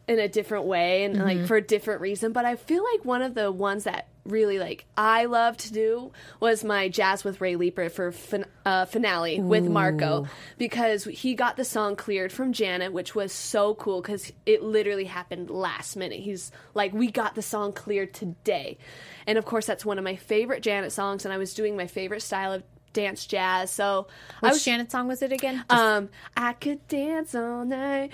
[0.06, 1.46] in a different way and like mm-hmm.
[1.46, 4.84] for a different reason, but I feel like one of the ones that really like
[4.96, 9.64] I love to do was my jazz with Ray Leeper for fin- uh, finale with
[9.66, 10.26] Marko.
[10.58, 15.04] Because he got the song cleared from Janet, which was so cool because it literally
[15.04, 16.20] happened last minute.
[16.20, 18.78] He's like, we got the song cleared today,
[19.26, 21.86] and of course that's one of my favorite Janet songs, and I was doing my
[21.86, 24.06] favorite style of dance jazz, so
[24.42, 25.64] I Which was Janet song was it again?
[25.70, 28.12] um, I could dance all night,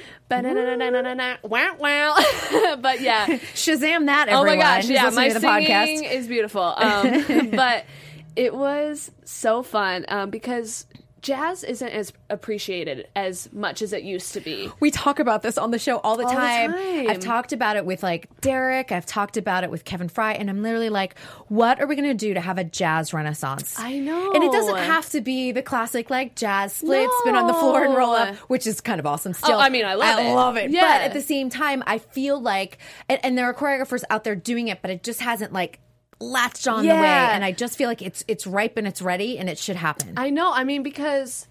[1.42, 2.76] wow, wow.
[2.80, 4.28] but yeah, Shazam that!
[4.28, 4.48] Everyone.
[4.48, 6.10] oh my gosh, who's yeah, my to singing podcast.
[6.12, 6.62] is beautiful.
[6.62, 7.84] Um, but
[8.36, 10.86] it was so fun um, because
[11.22, 14.70] jazz isn't as appreciated as much as it used to be.
[14.80, 16.72] We talk about this on the show all the, All the time.
[16.72, 17.08] time.
[17.10, 18.92] I've talked about it with like Derek.
[18.92, 22.08] I've talked about it with Kevin Fry, and I'm literally like, what are we going
[22.08, 23.74] to do to have a jazz renaissance?
[23.78, 24.32] I know.
[24.32, 27.82] And it doesn't have to be the classic like jazz split, spin on the floor
[27.84, 29.32] and roll up, which is kind of awesome.
[29.32, 30.34] Still, Oh, I mean, I love I it.
[30.34, 30.70] love it.
[30.70, 30.80] Yeah.
[30.82, 34.36] But at the same time, I feel like, and, and there are choreographers out there
[34.36, 35.80] doing it, but it just hasn't like
[36.20, 37.06] latched on the way.
[37.06, 40.14] And I just feel like it's it's ripe and it's ready, and it should happen.
[40.16, 40.52] I know.
[40.52, 41.46] I mean, because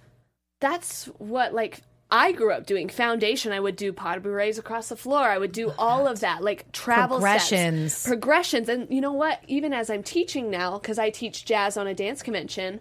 [0.60, 2.88] that's what like I grew up doing.
[2.90, 5.24] Foundation, I would do de bourrées across the floor.
[5.24, 8.04] I would do all of that, like travel steps, Progressions.
[8.04, 8.70] progressions.
[8.70, 9.42] And you know what?
[9.48, 12.80] Even as I'm teaching now, because I teach jazz on a dance convention,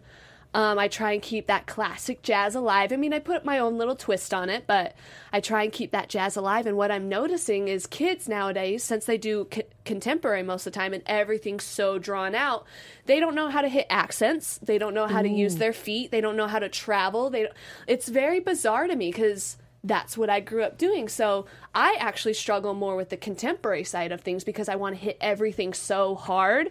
[0.54, 2.92] um, I try and keep that classic jazz alive.
[2.92, 4.94] I mean, I put my own little twist on it, but
[5.32, 6.66] I try and keep that jazz alive.
[6.66, 10.78] And what I'm noticing is kids nowadays, since they do co- contemporary most of the
[10.78, 12.66] time and everything's so drawn out,
[13.06, 14.58] they don't know how to hit accents.
[14.62, 16.12] They don't know how to use their feet.
[16.12, 17.30] They don't know how to travel.
[17.30, 17.48] They,
[17.88, 21.08] it's very bizarre to me because that's what I grew up doing.
[21.08, 25.00] So I actually struggle more with the contemporary side of things because I want to
[25.00, 26.70] hit everything so hard.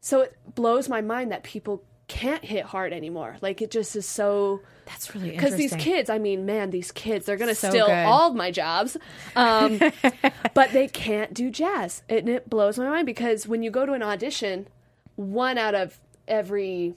[0.00, 3.36] So it blows my mind that people can't hit hard anymore.
[3.40, 7.26] Like it just is so That's really because these kids, I mean, man, these kids,
[7.26, 8.04] they're gonna So steal good.
[8.06, 8.96] all of my jobs,
[9.34, 9.78] um,
[10.54, 13.92] but they can't do jazz, and it blows my mind because when you go to
[13.92, 14.68] an audition,
[15.16, 16.94] one out of every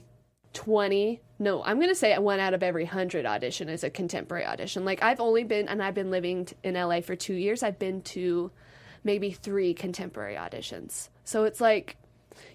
[0.52, 4.84] twenty, no, I'm gonna say one out of every hundred audition is a contemporary audition.
[4.84, 7.62] Like I've only been, and I've been living in LA for two years.
[7.62, 8.50] I've been to
[9.02, 11.96] maybe three contemporary auditions, so it's like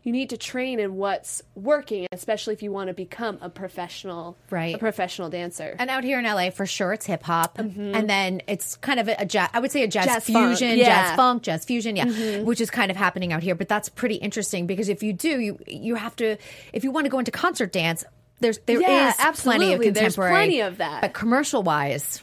[0.03, 4.37] you need to train in what's working, especially if you want to become a professional,
[4.49, 4.75] Right.
[4.75, 5.75] A professional dancer.
[5.77, 9.07] And out here in LA, for sure, it's hip hop, and then it's kind of
[9.07, 9.49] a, a jazz.
[9.53, 10.13] I would say a jazz, Mm-hmm.
[10.15, 10.25] Jazz
[10.59, 10.85] fusion, yeah.
[10.85, 11.07] Mm-hmm.
[11.09, 13.55] jazz funk, jazz fusion, yeah, which is kind of happening out here.
[13.55, 16.37] But that's pretty interesting because if you do, you you have to
[16.73, 18.03] if you want to go into concert dance.
[18.41, 19.89] There's there is Yeah, plenty of absolutely.
[19.91, 21.01] There's plenty of that.
[21.01, 22.21] but commercial wise,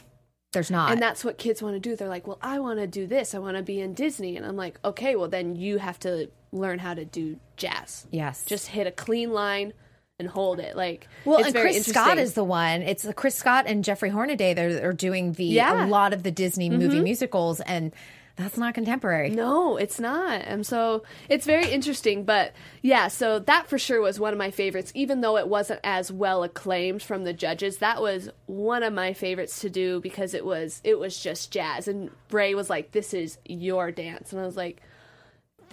[0.51, 0.91] there's not.
[0.91, 1.95] and that's what kids want to do.
[1.95, 3.33] They're like, well, I want to do this.
[3.33, 4.37] I want to be in Disney.
[4.37, 8.07] And I'm like, okay, well, then you have to learn how to do jazz.
[8.11, 8.45] Yes.
[8.45, 9.73] Just hit a clean line
[10.19, 10.75] and hold it.
[10.77, 12.81] Like, Well, and Chris Scott is the one.
[12.83, 14.53] It's Chris Scott and Jeffrey Hornaday.
[14.53, 15.73] They're, doing the Yeah.
[15.73, 15.83] Mm-hmm.
[15.85, 17.91] a lot of the Disney movie musicals, and
[18.35, 19.29] that's not contemporary.
[19.29, 20.41] No, it's not.
[20.45, 22.23] And so it's very interesting.
[22.25, 25.79] But yeah, so that for sure was one of my favorites, even though it wasn't
[25.83, 27.77] as well acclaimed from the judges.
[27.77, 31.87] That was one of my favorites to do because it was it was just jazz.
[31.87, 34.31] And Ray was like, This is your dance.
[34.31, 34.81] And I was like,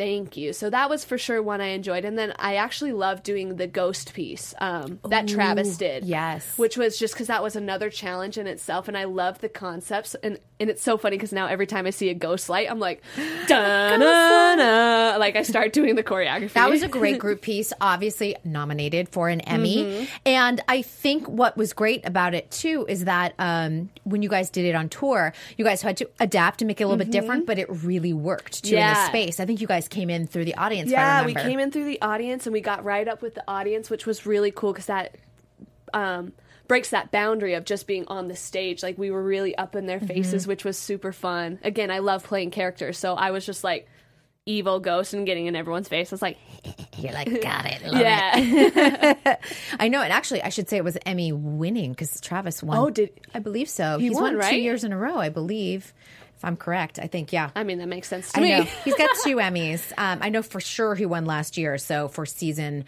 [0.01, 0.55] Thank you.
[0.55, 3.67] So that was for sure one I enjoyed, and then I actually loved doing the
[3.67, 6.05] ghost piece um, that Travis did.
[6.05, 6.57] yes.
[6.57, 10.15] which was just because that was another challenge in itself, and I loved the concepts.
[10.23, 12.79] And and it's so funny because now every time I see a ghost light, I'm
[12.81, 13.03] like,
[13.47, 16.53] da na na, like I start doing the choreography.
[16.53, 19.85] That was a great group piece, obviously nominated for an Emmy.
[19.85, 20.05] Mm-hmm.
[20.27, 24.51] And I think what was great about it too is that um, when you guys
[24.51, 27.11] did it on tour, you guys had to adapt and make it a little bit
[27.11, 29.07] different, but it really worked too in the Mm-hmm.
[29.11, 29.41] Space.
[29.41, 30.91] I think you guys came in through the audience.
[30.91, 33.91] Yeah, we came in through the audience and we got right up with the audience,
[33.91, 35.17] which was really cool because that
[35.93, 36.33] um,
[36.69, 38.83] breaks that boundary of just being on the stage.
[38.83, 40.07] Like we were really up in their Mm-hmm.
[40.07, 41.59] faces, which was super fun.
[41.63, 43.89] Again, I love playing characters, so I was just like
[44.47, 46.11] evil ghost and getting in everyone's face.
[46.11, 46.39] I was like,
[46.97, 47.83] You're like, got it.
[47.85, 49.37] love it." yeah,
[49.81, 50.01] I know.
[50.03, 52.79] And actually, I should say it was Emmy winning because Travis won.
[52.79, 53.99] Oh, did- I believe so?
[53.99, 55.93] He He's won, won, two years in a row, I believe.
[56.41, 57.51] If I'm correct, I think yeah.
[57.55, 58.49] I mean that makes sense to I me.
[58.51, 59.93] know he's got two Emmys.
[59.99, 61.77] Um, I know for sure he won last year.
[61.77, 62.87] So for season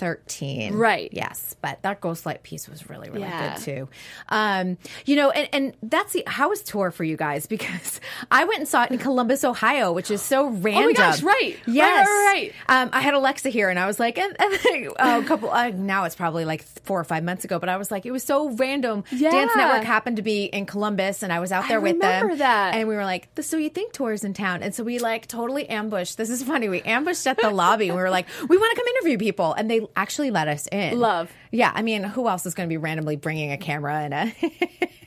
[0.00, 1.10] thirteen, Right.
[1.12, 3.54] Yes, but that Ghostlight piece was really really Yeah.
[3.54, 3.88] good too.
[4.30, 8.44] Um, you know, and, and that's the how was tour for you guys because I
[8.44, 10.70] went and saw it in Columbus, Ohio, which is so random.
[10.80, 11.30] Oh my gosh, right.
[11.40, 12.52] Right, Yes, right, right.
[12.68, 15.50] Um, I had Alexa here, and I was like, and, and a couple.
[15.50, 18.10] Uh, now it's probably like four or five months ago, but I was like, it
[18.10, 19.04] was so random.
[19.12, 19.30] Yeah.
[19.30, 22.38] Dance Network happened to be in Columbus, and I was out there with them.
[22.38, 22.74] that.
[22.74, 24.62] And we were like, So You Think tour is in town.
[24.62, 26.16] And so we like totally ambushed.
[26.16, 26.68] This is funny.
[26.68, 27.88] We ambushed at the lobby.
[27.88, 29.52] And we were like, we want to come interview people.
[29.54, 30.98] And they actually let us in.
[30.98, 31.30] Love.
[31.50, 31.72] Yeah.
[31.74, 34.34] I mean, who else is going to be randomly bringing a camera and a.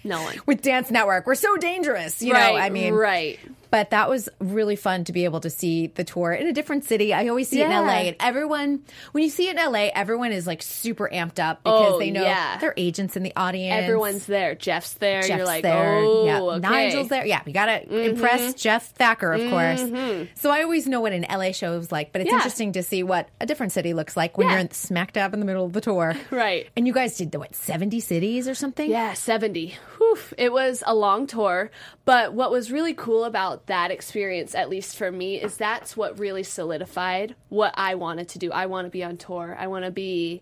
[0.03, 0.35] No one.
[0.45, 1.25] With Dance Network.
[1.25, 2.21] We're so dangerous.
[2.21, 2.53] You right.
[2.53, 2.93] know, I mean.
[2.93, 3.39] right.
[3.73, 6.85] But that was really fun to be able to see the tour in a different
[6.85, 7.11] city.
[7.11, 8.83] I always see it in LA, and everyone,
[9.13, 12.11] when you see it in LA, everyone is like super amped up because Oh, they
[12.11, 12.59] know yeah.
[12.59, 13.81] their agents in the audience.
[13.81, 14.53] Everyone's there.
[14.53, 15.21] Jeff's there.
[15.23, 15.95] Jeff's You're like, there.
[15.95, 16.39] oh, yeah.
[16.41, 16.59] okay.
[16.59, 17.25] Nigel's there.
[17.25, 19.81] Yeah, you got to impress Jeff Thacker, of course.
[19.81, 20.25] Mm-hmm.
[20.35, 22.35] So I always know what an LA show is like, but it's Yeah.
[22.35, 24.53] interesting to see what a different city looks like when Yeah.
[24.53, 26.13] you're in, smack dab in the middle of the tour.
[26.29, 26.69] Right.
[26.77, 28.87] And you guys did the what, 70 cities or something?
[28.87, 29.73] Yeah, 70.
[29.97, 30.17] Whew.
[30.37, 31.71] It was a long tour,
[32.05, 36.19] but what was really cool about that experience, at least for me, is that's what
[36.19, 38.51] really solidified what I wanted to do.
[38.51, 39.55] I want to be on tour.
[39.59, 40.41] I want to be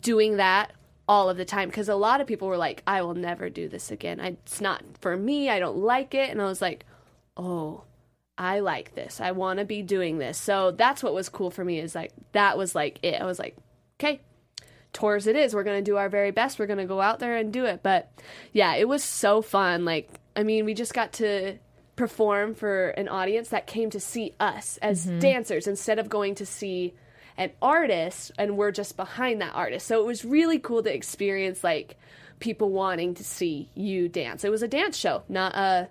[0.00, 0.72] doing that
[1.08, 3.68] all of the time because a lot of people were like, I will never do
[3.68, 4.20] this again.
[4.20, 5.50] I, it's not for me.
[5.50, 6.30] I don't like it.
[6.30, 6.86] And I was like,
[7.36, 7.84] oh,
[8.38, 9.20] I like this.
[9.20, 10.38] I want to be doing this.
[10.38, 13.20] So that's what was cool for me is like, that was like it.
[13.20, 13.56] I was like,
[14.00, 14.20] okay,
[14.92, 15.54] tours it is.
[15.54, 16.58] We're going to do our very best.
[16.58, 17.82] We're going to go out there and do it.
[17.82, 18.10] But
[18.52, 19.84] yeah, it was so fun.
[19.84, 21.58] Like, I mean, we just got to
[22.02, 25.20] perform for an audience that came to see us as mm-hmm.
[25.20, 26.92] dancers instead of going to see
[27.36, 29.86] an artist and we're just behind that artist.
[29.86, 31.96] So it was really cool to experience like
[32.40, 34.42] people wanting to see you dance.
[34.42, 35.90] It was a dance show, not a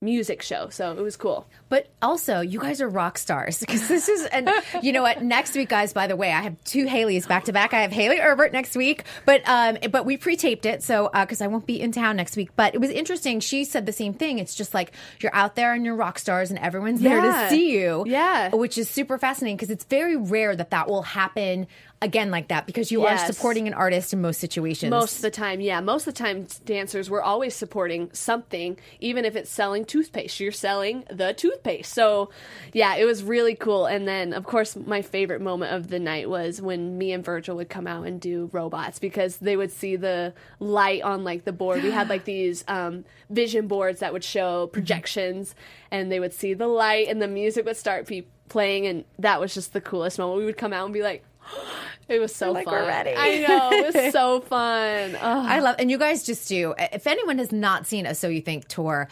[0.00, 0.68] music show.
[0.68, 1.46] So it was cool.
[1.68, 4.48] But also, you guys are rock stars because this is, and
[4.82, 5.22] you know what?
[5.22, 5.92] Next week, guys.
[5.92, 7.74] By the way, I have two Haley's back to back.
[7.74, 11.48] I have Hayley Erbert next week, but um, but we pre-taped it, so because I
[11.48, 12.50] won't be in town next week.
[12.56, 13.40] But it was interesting.
[13.40, 14.38] She said the same thing.
[14.38, 17.72] It's just like you're out there and you're rock stars, and everyone's there to see
[17.78, 18.04] you.
[18.06, 18.54] Yeah.
[18.54, 21.66] which is super fascinating because it's very rare that that will happen
[22.00, 23.28] again like that because you Yes.
[23.28, 24.90] are supporting an artist in most situations.
[24.90, 25.80] Most of the time, yeah.
[25.80, 30.38] Most of the time, dancers were always supporting something, even if it's selling toothpaste.
[30.38, 31.92] You're selling the toothpaste.
[31.92, 32.30] So,
[32.72, 33.86] yeah, it was really cool.
[33.86, 37.56] And then, of course, my favorite moment of the night was when me and Virgil
[37.56, 41.52] would come out and do robots because they would see the light on like the
[41.52, 41.82] board.
[41.82, 45.54] We had like these um, vision boards that would show projections,
[45.90, 49.40] and they would see the light, and the music would start pe- playing, and that
[49.40, 50.38] was just the coolest moment.
[50.38, 51.24] We would come out and be like.
[52.08, 52.72] It was so like, fun.
[52.72, 53.70] "We're ready." I know.
[53.70, 55.14] It was so fun.
[55.14, 55.20] Ugh.
[55.20, 56.74] I love, and you guys just do.
[56.78, 59.08] If anyone has not seen a So You Think tour,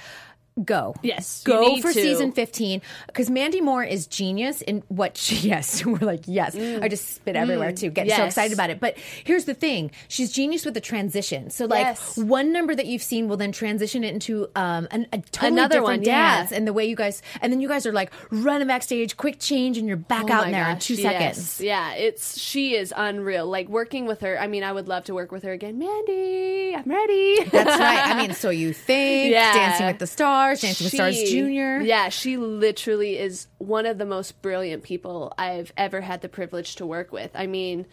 [0.65, 0.95] go.
[1.03, 2.01] Yes, go for to.
[2.01, 6.57] season 15 because Mandy Moore is genius in what she, yes, we're like, yes.
[6.57, 8.27] I just spit everywhere too, getting so Mm.
[8.27, 8.81] Excited about it.
[8.81, 11.51] But here's the thing she's genius with the transition.
[11.51, 12.17] So, like, Yes.
[12.17, 15.75] one number that you've seen will then transition it into um, an, a totally Another
[15.81, 16.47] different one, yeah.
[16.53, 19.79] And the way you guys, and then you guys are like running backstage, quick change,
[19.79, 21.03] and you're back Oh out in there in gosh, two yes.
[21.03, 21.61] seconds.
[21.61, 23.47] Yeah, it's she is unreal.
[23.47, 24.39] Like working with her.
[24.41, 25.79] I mean, I would love to work with her again.
[25.79, 27.45] Mandy, I'm ready.
[27.45, 28.07] That's right.
[28.07, 29.53] I mean, so you think Yeah.
[29.53, 31.81] Dancing with the Stars, Dancing with Stars Junior.
[31.81, 36.77] Yeah, she literally is one of the most brilliant people I've ever had the privilege
[36.77, 37.31] to work with.
[37.35, 37.87] I mean,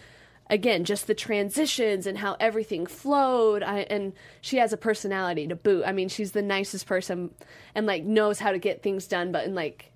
[0.50, 3.64] again, just the transitions and how everything flowed.
[3.64, 5.84] I, and she has a personality to boot.
[5.86, 7.32] I mean, she's the nicest person
[7.74, 9.92] and like knows how to get things done, but in like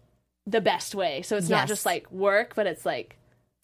[0.45, 1.21] the best way.
[1.21, 3.17] So it's not just like work, but it's like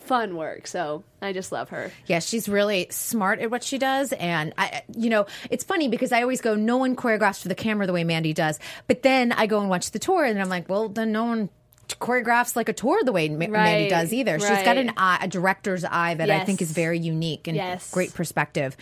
[0.06, 0.68] fun work.
[0.68, 1.92] So I just love her.
[2.08, 6.12] Yeah, she's really smart at what she does, and I, you know, it's funny because
[6.12, 9.32] I always go, no one choreographs for the camera the way Mandy does, but then
[9.32, 11.50] I go and watch the tour, and I'm like, well, then no one
[12.00, 14.40] choreographs like a tour the way Ma- Mandy does either.
[14.40, 17.92] She's got an eye, a director's eye that I think is very unique and Yes.
[17.92, 18.76] great perspective.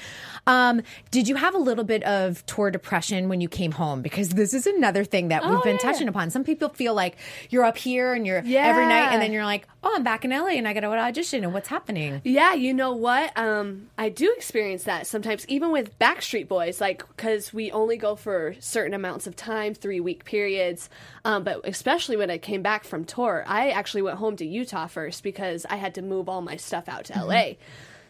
[0.48, 4.02] Um, did you have a little bit of tour depression when you came home?
[4.02, 5.92] Because this is another thing that we've Oh, been yeah.
[5.92, 6.30] touching upon.
[6.30, 7.18] Some people feel like
[7.50, 10.32] you're up here and you're every night, and then you're like, oh, I'm back in
[10.32, 12.22] LA and I got to audition, and what's happening?
[12.24, 13.36] Yeah, you know what?
[13.38, 18.15] Um, I do experience that sometimes, even with Backstreet Boys, like because we only go
[18.15, 20.89] for certain amounts of time, three week periods.
[21.26, 24.88] Um, but especially when I came back from tour, I actually went home to Utah
[24.88, 27.54] first because I had to move all my stuff out to LA.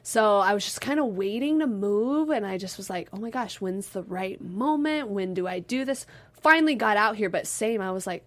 [0.03, 3.17] So I was just kind of waiting to move, and I just was like, "Oh
[3.17, 5.09] my gosh, when's the right moment?
[5.09, 8.25] When do I do this?" Finally got out here, but same, I was like,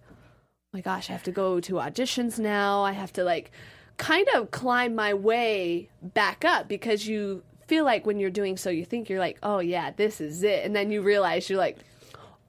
[0.75, 2.83] my gosh, I have to go to auditions now.
[2.83, 3.49] I have to like
[3.95, 8.69] kind of climb my way back up because you feel like when you're doing so,
[8.69, 10.65] you think you're like, oh yeah, this is it.
[10.65, 11.77] And then you realize you're like,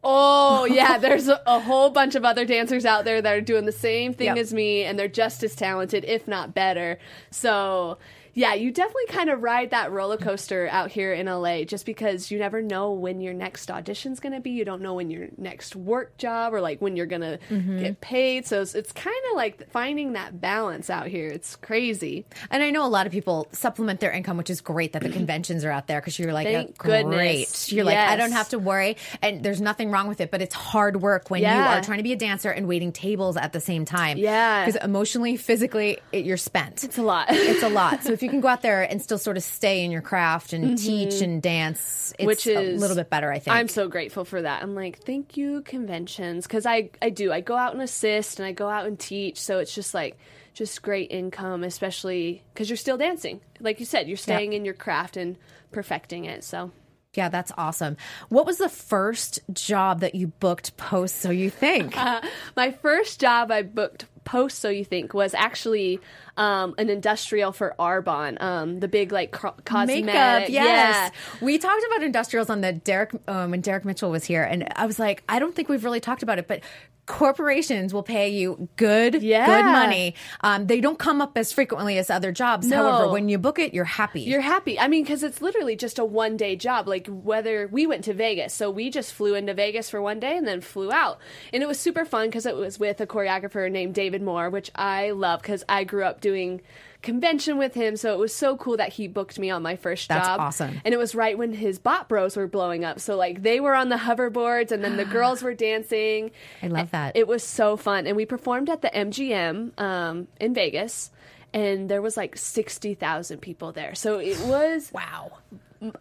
[0.03, 3.65] oh yeah, there's a, a whole bunch of other dancers out there that are doing
[3.65, 4.39] the same thing Yep.
[4.39, 6.99] as me and they're just as talented, if not better.
[7.31, 7.97] So.
[8.37, 12.31] Yeah, you definitely kind of ride that roller coaster out here in LA just because
[12.31, 14.51] you never know when your next audition's going to be.
[14.51, 17.79] You don't know when your next work job or like when you're going to Mm-hmm.
[17.81, 18.47] get paid.
[18.47, 21.29] So it's, it's kind of like finding that balance out here.
[21.29, 22.27] It's crazy.
[22.51, 25.09] And I know a lot of people supplement their income, which is great that the
[25.21, 27.03] conventions are out there because you're like, Thank "Oh, great.
[27.05, 27.73] goodness.
[27.73, 28.97] You're like, I don't have to worry.
[29.23, 32.05] And there's nothing wrong with it, but it's hard work when you are trying to
[32.05, 34.19] be a dancer and waiting tables at the same time.
[34.19, 34.67] Yeah.
[34.67, 36.85] Because emotionally, physically, it, you're spent.
[36.85, 37.29] It's a lot.
[37.31, 38.03] It's a lot.
[38.03, 40.53] So if you can go out there and still sort of stay in your craft
[40.53, 42.27] and teach and dance, it's Mm-hmm.
[42.27, 43.57] Which a little bit better, I think.
[43.57, 44.63] I'm so grateful for that.
[44.63, 47.33] I'm like, thank you, conventions, because I I do.
[47.33, 49.41] I go out and assist, and I go out and teach.
[49.41, 50.19] So it's just like
[50.55, 53.41] just great income, especially because you're still dancing.
[53.61, 55.37] Like you said, you're staying in your craft and
[55.71, 56.45] perfecting it.
[56.45, 56.73] So
[57.17, 57.97] yeah, that's awesome.
[58.29, 61.95] What was the first job that you booked post So You Think?
[62.57, 66.01] my first job I booked post so you think was actually
[66.37, 70.05] um, an industrial for Arbonne, um, the big like cro- cosmetic.
[70.07, 70.53] Makeup, yes.
[70.53, 71.11] Yeah.
[71.41, 74.87] We talked about industrials on the Derek um, when Derek Mitchell was here, and I
[74.87, 76.61] was like, I don't think we've really talked about it, but
[77.07, 79.47] corporations will pay you good, Yeah.
[79.47, 80.15] good money.
[80.41, 82.67] Um, they don't come up as frequently as other jobs.
[82.67, 82.83] No.
[82.83, 84.23] However, when you book it, you're happy.
[84.23, 84.79] You're happy.
[84.79, 86.89] I mean, because it's literally just a one day job.
[86.89, 90.37] Like, whether we went to Vegas, so we just flew into Vegas for one day
[90.37, 91.19] and then flew out.
[91.53, 94.73] And it was super fun because it was with a choreographer named David Moore, which
[94.75, 96.61] I love because I grew up doing
[97.03, 97.97] convention with him.
[97.97, 100.41] So it was so cool that he booked me on my first That's job.
[100.41, 100.81] awesome.
[100.85, 102.99] And it was right when his bot bros were blowing up.
[102.99, 106.33] So, like, they were on the hoverboards and then the girls were dancing.
[106.63, 107.17] I love that.
[107.17, 108.07] It was so fun.
[108.09, 111.13] And we performed at the MGM um, in Vegas.
[111.55, 113.95] And there was like 60,000 people there.
[113.95, 115.39] So it was wow.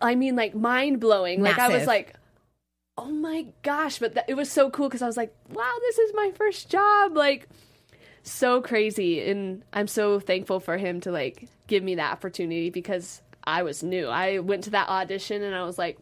[0.02, 1.42] I mean, like mind blowing.
[1.42, 2.16] Like I was like,
[2.98, 4.00] oh my gosh!
[4.00, 6.70] But that, it was so cool because I was like, wow, this is my first
[6.70, 7.16] job.
[7.16, 7.48] Like
[8.26, 13.22] so crazy, and I'm so thankful for him to like give me that opportunity because
[13.44, 14.08] I was new.
[14.08, 15.98] I went to that audition and I was like,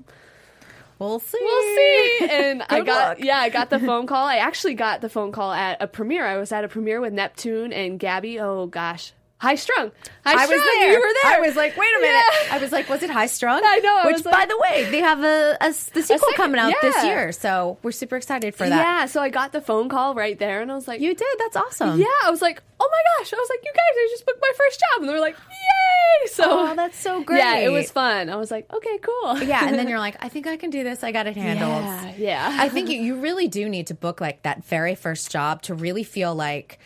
[1.00, 1.38] We'll see.
[1.42, 2.28] we'll see.
[2.32, 3.18] And I got luck.
[3.20, 4.26] yeah, I got the phone call.
[4.26, 6.26] I actually got the phone call at a premiere.
[6.26, 8.40] I was at a premiere with Neptune and Gaby.
[8.40, 9.12] Oh gosh,
[9.44, 9.92] high strung.
[10.26, 10.92] High I was there.
[10.94, 11.34] You were there.
[11.38, 12.24] I was like, wait a minute.
[12.48, 12.56] Yeah.
[12.56, 13.62] I was like, was it High Strung?
[13.64, 16.36] I know, I Which, was by the way, they have a, a the sequel second-
[16.38, 18.78] coming out this year, so we're super excited for that.
[18.78, 21.28] Yeah, so I got the phone call right there, and I was like, You did.
[21.40, 22.00] That's awesome.
[22.00, 23.34] Yeah, I was like, oh my gosh.
[23.34, 25.02] I was like, you guys, I just booked my first job.
[25.02, 26.28] And they were like, yay.
[26.32, 27.38] So, Oh, that's so great.
[27.44, 28.30] yeah, it was fun.
[28.30, 29.42] I was like, okay, cool.
[29.44, 31.04] Yeah, and then you're like, I think I can do this.
[31.04, 31.84] I got it handled.
[31.84, 32.58] yeah, yeah.
[32.62, 35.74] I think you, you really do need to book like that very first job to
[35.76, 36.80] really feel like,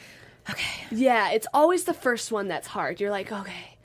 [0.50, 3.00] okay, yeah, it's always the first one that's hard.
[3.02, 3.78] You're like, okay,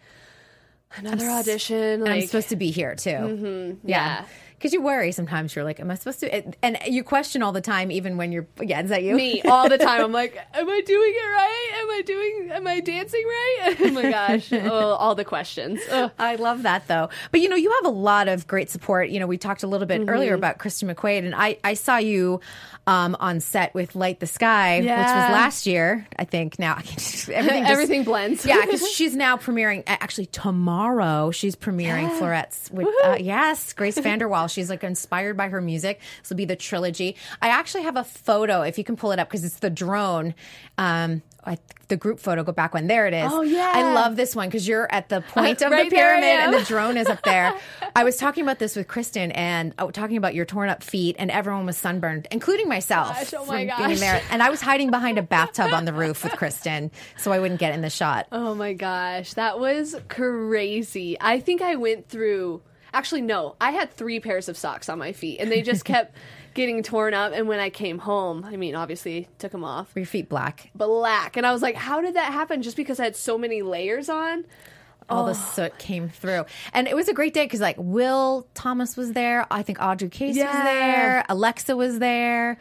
[0.96, 2.02] another audition.
[2.02, 3.10] and I'm supposed to be here too.
[3.10, 4.24] Mm-hmm, yeah.
[4.58, 5.56] Because you worry sometimes.
[5.56, 6.32] You're like, am I supposed to?
[6.32, 8.46] And- And you question all the time, even when you're.
[8.60, 9.16] Yeah, is that you?
[9.16, 10.04] me all the time.
[10.04, 11.70] I'm like, am I doing it right?
[11.80, 12.50] Am I doing?
[12.52, 13.76] Am I dancing right?
[13.80, 14.52] Oh my gosh!
[14.52, 15.80] oh, all the questions.
[15.90, 16.12] Ugh.
[16.16, 17.08] I love that though.
[17.32, 19.08] But you know, you have a lot of great support.
[19.08, 20.10] You know, we talked a little bit Mm-hmm.
[20.10, 22.40] earlier about Kristen McQuaid, and I, I saw you
[22.86, 26.58] um, on set with Light the Sky, which was last year, I think.
[26.58, 28.44] Now everything just- Everything blends.
[28.44, 29.84] Yeah, because she's now premiering.
[29.86, 34.50] Actually, tomorrow she's premiering Florets with uh, yes, Grace VanderWaal.
[34.50, 36.00] She's like inspired by her music.
[36.22, 37.16] This will be the trilogy.
[37.40, 40.34] I actually have a photo if you can pull it up because it's the drone.
[40.78, 42.44] Um, I, the group photo.
[42.44, 42.86] Go back one.
[42.86, 43.30] There it is.
[43.32, 43.72] Oh, yeah.
[43.74, 46.62] I love this one because you're at the point of Right the pyramid and the
[46.62, 47.54] drone is up there.
[47.96, 51.16] I was talking about this with Kristen and uh, talking about your torn up feet,
[51.18, 53.08] and everyone was sunburned, including myself.
[53.08, 54.00] Gosh, oh my being gosh.
[54.00, 54.22] there.
[54.30, 57.60] And I was hiding behind a bathtub on the roof with Kristen, so I wouldn't
[57.60, 58.28] get in the shot.
[58.32, 61.16] Oh my gosh, that was crazy.
[61.20, 62.62] I think I went through.
[62.94, 66.14] Actually, no, I had three pairs of socks on my feet, and they just kept
[66.54, 67.32] getting torn up.
[67.34, 70.70] And when I came home, I mean, obviously took them off, Were your feet black?
[70.74, 72.62] black, and I was like, how did that happen?
[72.62, 74.44] Just because I had so many layers on.
[75.08, 75.52] All the Oh.
[75.54, 76.44] soot came through.
[76.72, 79.46] And it was a great day because like Will Thomas was there.
[79.50, 81.24] I think Audrey Case was there.
[81.28, 82.58] Alexa was there.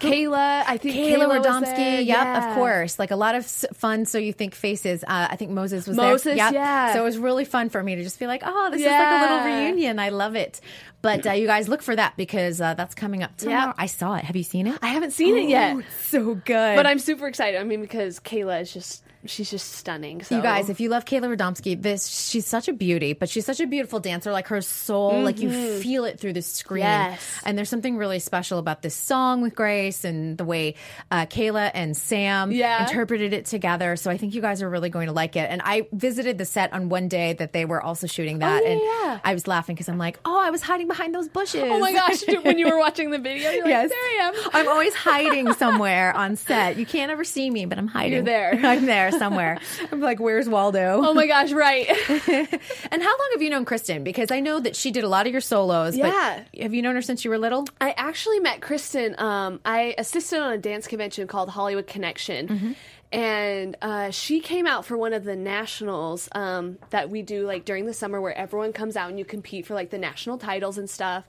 [0.00, 1.96] Kayla, I think Kayla, Kayla, Radomski.
[1.98, 2.50] Yep, Yeah.
[2.50, 2.98] of course.
[2.98, 4.04] Like a lot of fun.
[4.04, 5.04] So you think faces.
[5.04, 6.36] Uh, I think Moses was Moses, there.
[6.36, 6.52] Yep.
[6.52, 6.92] yeah.
[6.92, 9.00] So it was really fun for me to just be like, oh, this is like
[9.00, 9.98] a little reunion.
[9.98, 10.60] I love it.
[11.02, 13.66] But uh, you guys look for that because uh, that's coming up tomorrow.
[13.68, 13.74] Yep.
[13.78, 14.24] I saw it.
[14.24, 14.78] Have you seen it?
[14.82, 16.76] I haven't seen it yet, Oh, so good.
[16.76, 17.60] but I'm super excited.
[17.60, 20.22] I mean, because Kayla is just she's just stunning.
[20.22, 23.46] So You guys, if you love Kayla Radomski, this she's such a beauty, but she's
[23.46, 24.32] such a beautiful dancer.
[24.32, 25.50] Like her soul, like you
[25.80, 26.84] feel it through the screen.
[26.84, 27.10] Mm-hmm.
[27.12, 27.40] Yes.
[27.44, 30.74] And there's something really special about this song with Grace and the way
[31.10, 32.82] uh, Kayla and Sam Yeah.
[32.82, 33.96] interpreted it together.
[33.96, 35.48] So I think you guys are really going to like it.
[35.50, 38.66] And I visited the set on one day that they were also shooting that, Oh,
[38.66, 39.20] yeah, and yeah.
[39.24, 41.62] I was laughing because I'm like, oh, I was hiding behind those bushes.
[41.64, 43.90] oh my gosh, when you were watching the video, you're like, Yes.
[43.90, 44.34] there I am.
[44.52, 46.76] I'm always hiding somewhere on set.
[46.76, 48.12] You can't ever see me, but I'm hiding.
[48.14, 48.58] You're there.
[48.62, 49.58] I'm there somewhere.
[49.92, 51.00] I'm like, where's Waldo?
[51.04, 51.88] Oh my gosh, right.
[52.90, 54.04] And how long have you known Kristen?
[54.04, 55.96] Because I know that she did a lot of your solos.
[55.96, 56.44] Yeah.
[56.52, 57.66] But have you known her since you were little?
[57.80, 59.14] I actually met Kristen.
[59.18, 62.76] Um, I assisted on a dance convention called Hollywood Connection.
[63.12, 67.66] And uh, she came out for one of the nationals um, that we do like
[67.66, 70.78] during the summer, where everyone comes out and you compete for like the national titles
[70.78, 71.24] and stuff.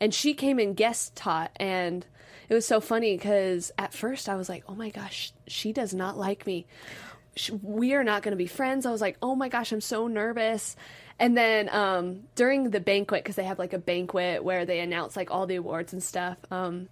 [0.00, 2.04] And she came and guest taught, and
[2.48, 5.94] it was so funny because at first I was like, "Oh my gosh, she does
[5.94, 6.66] not like me.
[7.62, 10.06] We are not going to be friends." I was like, "Oh my gosh, I'm so
[10.06, 10.76] nervous."
[11.20, 15.16] And then um, during the banquet, because they have like a banquet where they announce
[15.16, 16.88] like all the awards and stuff, um,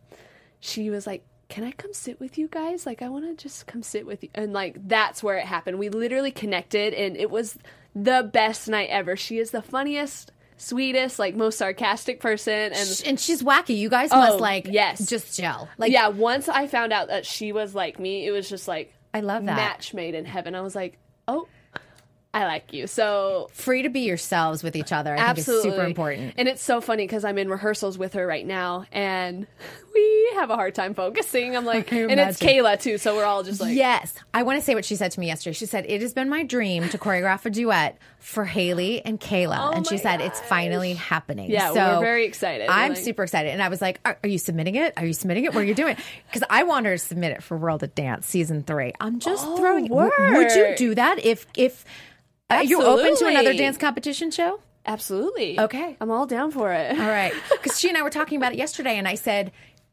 [0.59, 2.87] she was like, Can I come sit with you guys?
[2.87, 4.31] Like, I want to just come sit with you.
[4.35, 5.79] And like, that's where it happened.
[5.79, 7.57] We literally connected, and it was
[7.95, 9.15] the best night ever.
[9.17, 12.73] She is the funniest, sweetest, like, most sarcastic person.
[12.73, 13.77] And And she's wacky.
[13.79, 15.07] You guys Oh, must like yes.
[15.07, 15.69] just gel.
[15.79, 18.93] Like yeah, once I found out that she was like me, it was just like,
[19.17, 19.57] I love that.
[19.57, 20.55] match made in heaven.
[20.55, 20.99] I was like,
[21.29, 21.49] Oh,
[22.35, 22.87] I like you.
[22.87, 25.15] So free to be yourselves with each other.
[25.15, 25.63] I Absolutely.
[25.63, 26.35] think is super important.
[26.37, 29.47] And it's so funny because I'm in rehearsals with her right now and
[29.97, 31.57] we have a hard time focusing.
[31.57, 32.39] I'm like, and it's.
[32.39, 32.99] Kayla too.
[32.99, 35.27] So we're all just like, yes, I want to say what she said to me
[35.27, 35.55] yesterday.
[35.55, 39.57] She said it has been my dream to choreograph a duet for Haley and Kayla,
[39.59, 41.51] Oh and she said it's finally happening.
[41.51, 42.69] Yeah, so we're very excited.
[42.69, 44.95] I'm Like- super excited, and I was like, "Are, are you submitting it?
[44.97, 45.55] Are you submitting it?
[45.55, 45.97] What are you doing?"
[46.29, 48.93] Because I want her to submit it for World of Dance season three.
[49.01, 49.87] I'm just oh, throwing.
[49.87, 51.85] w- Would you do that if if
[52.51, 54.61] uh, are you open to another dance competition show?
[54.89, 55.59] absolutely.
[55.59, 55.97] Okay.
[56.01, 56.93] I'm all down for it.
[56.97, 57.33] All right.
[57.51, 59.51] Because she and I were talking about it yesterday, and I said,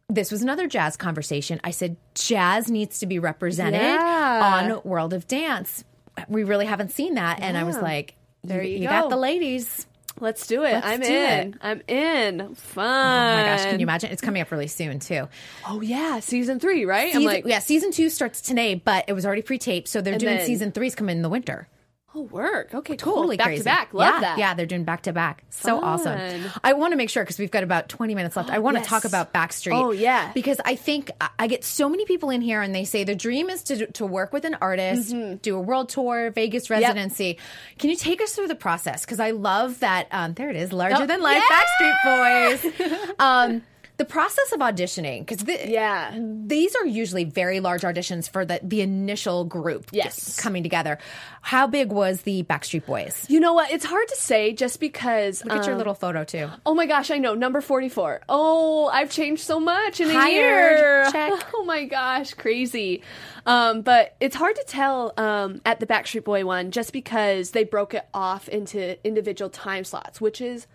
[0.10, 1.60] this was another jazz conversation.
[1.64, 4.80] I said, jazz needs to be represented Yeah.
[4.82, 5.84] on World of Dance.
[6.28, 7.39] We really haven't seen that.
[7.41, 9.10] And I was like, There you you got go.
[9.10, 9.88] the ladies.
[10.20, 10.74] Let's do it.
[10.74, 11.54] Let's I'm do in.
[11.54, 11.54] it.
[11.62, 12.54] I'm in.
[12.54, 12.86] Fun.
[12.86, 14.12] Oh my gosh, can you imagine?
[14.12, 15.28] It's coming up really soon, too.
[15.68, 17.08] Oh yeah, season three, right?
[17.08, 19.88] I'm Season, like, yeah, season two starts today, but it was already pre taped.
[19.88, 21.68] So they're doing then- season three's coming in the winter.
[22.16, 22.74] Oh work.
[22.74, 23.16] Okay, cool.
[23.16, 23.59] Totally back crazy.
[23.61, 23.93] to back.
[23.93, 24.38] Love yeah, that.
[24.38, 25.43] Yeah, they're doing back to back.
[25.49, 26.49] So awesome.
[26.64, 28.49] I want to make sure because we've got about 20 minutes left.
[28.49, 28.89] I want to Yes.
[28.89, 29.74] talk about Backstreet.
[29.80, 30.32] Oh, yeah.
[30.34, 33.49] Because I think I- get so many people in here and they say the dream
[33.49, 35.36] is to to work with an artist, Mm-hmm.
[35.38, 37.38] do a world tour, Vegas residency.
[37.80, 39.05] Can you take us through the process?
[39.05, 40.07] Because I love that.
[40.11, 41.61] Um, there it is, larger Oh, than life yeah!
[41.61, 43.09] Backstreet Boys.
[43.20, 43.61] um,
[43.97, 46.17] the process of auditioning, because Yeah.
[46.17, 50.39] these are usually very large auditions for the the initial group Yes.
[50.39, 50.97] coming together.
[51.41, 53.25] How big was the Backstreet Boys?
[53.29, 53.71] You know what?
[53.71, 55.43] It's hard to say just because.
[55.45, 56.49] Look at your um, little photo too.
[56.65, 57.33] Oh my gosh, I know.
[57.35, 58.21] Number 44.
[58.29, 61.09] Oh, I've changed so much in a year.
[61.11, 61.33] Check.
[61.55, 63.03] Oh my gosh, crazy.
[63.45, 67.63] Um, but it's hard to tell um, at the Backstreet Boy one just because they
[67.63, 70.67] broke it off into individual time slots, which is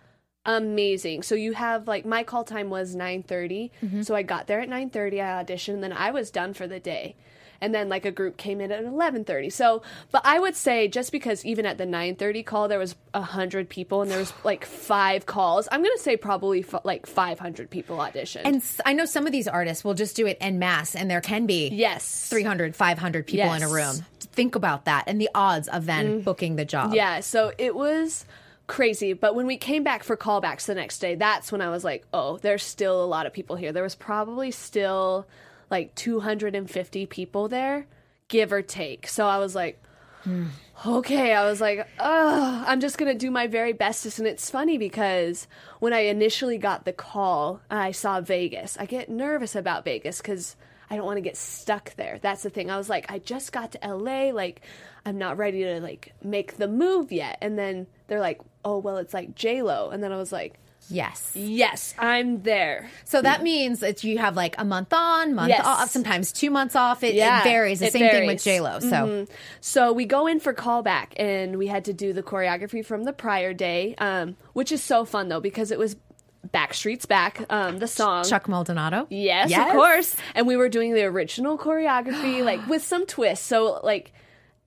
[0.47, 1.23] amazing.
[1.23, 3.71] So you have like my call time was 9:30.
[3.83, 4.03] Mm-hmm.
[4.03, 6.81] So I got there at 9:30, I auditioned, and then I was done for the
[6.81, 7.17] day.
[7.61, 9.53] And then like a group came in at 11:30.
[9.53, 9.83] So,
[10.13, 14.01] but I would say just because even at the 9:30 call there was 100 people
[14.01, 17.97] and there was like 5 calls, I'm going to say probably f- like 500 people
[17.99, 18.43] auditioned.
[18.45, 21.11] And s- I know some of these artists will just do it en masse, and
[21.11, 22.29] there can be yes.
[22.29, 23.97] 300, 500 people in a room.
[24.21, 26.95] Think about that and the odds of then booking the job.
[26.95, 28.25] Yeah, so it was
[28.69, 29.15] crazy.
[29.15, 32.07] But when we came back for callbacks the next day, that's when I was like,
[32.13, 33.73] oh, there's still a lot of people here.
[33.73, 35.27] There was probably still
[35.71, 37.87] like 250 people there,
[38.29, 39.09] give or take.
[39.09, 39.83] So I was like,
[40.23, 40.47] hmm.
[40.87, 41.35] okay.
[41.35, 44.21] I was like, oh, I'm just going to do my very bestest.
[44.21, 45.49] And it's funny because
[45.81, 48.77] when I initially got the call, I saw Vegas.
[48.79, 50.55] I get nervous about Vegas because.
[50.91, 52.19] I don't want to get stuck there.
[52.23, 52.71] That's the thing.
[52.71, 54.31] I was like, I just got to LA.
[54.31, 54.63] Like,
[55.05, 57.37] I'm not ready to like make the move yet.
[57.43, 59.91] And then they're like, oh well, it's like J Lo.
[59.91, 60.55] And then I was like,
[60.91, 61.33] Yes.
[61.35, 62.89] Yes, I'm there.
[63.05, 65.61] So that means that you have like a month on, month Yes.
[65.67, 67.03] off, sometimes two months off.
[67.05, 67.81] It, Yeah, it varies.
[67.81, 68.45] The it same thing with varies.
[68.45, 68.81] J Lo.
[68.81, 69.29] So Mhm.
[69.61, 73.13] so we go in for callback, and we had to do the choreography from the
[73.13, 75.97] prior day, um, which is so fun though because it was
[76.55, 78.25] Backstreet's Back, um, the song.
[78.25, 79.07] Chuck Maldonado.
[79.11, 79.69] Yes, Yes.
[79.69, 80.17] of course.
[80.35, 83.45] And we were doing the original choreography, like with some twists.
[83.45, 84.13] So, like,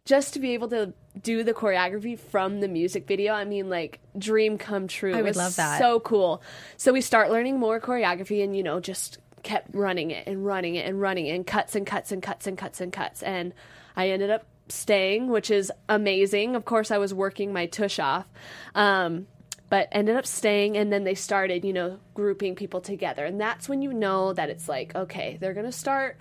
[0.05, 3.99] just to be able to do the choreography from the music video, I mean, like,
[4.17, 5.15] dream come true.
[5.15, 5.79] I would love that.
[5.79, 6.41] So cool.
[6.77, 10.75] So we start learning more choreography, and you know, just kept running it and running
[10.75, 13.23] it and running it, and cuts and cuts and cuts and cuts and cuts.
[13.23, 13.53] And
[13.95, 16.55] I ended up staying, which is amazing.
[16.55, 18.25] Of course, I was working my tush off.
[18.73, 19.27] Um,
[19.69, 23.69] but ended up staying and then they started you know grouping people together and that's
[23.69, 26.17] when you know that it's like okay they're going to start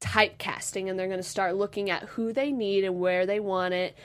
[0.00, 3.74] typecasting and they're going to start looking at who they need and where they want
[3.74, 3.96] it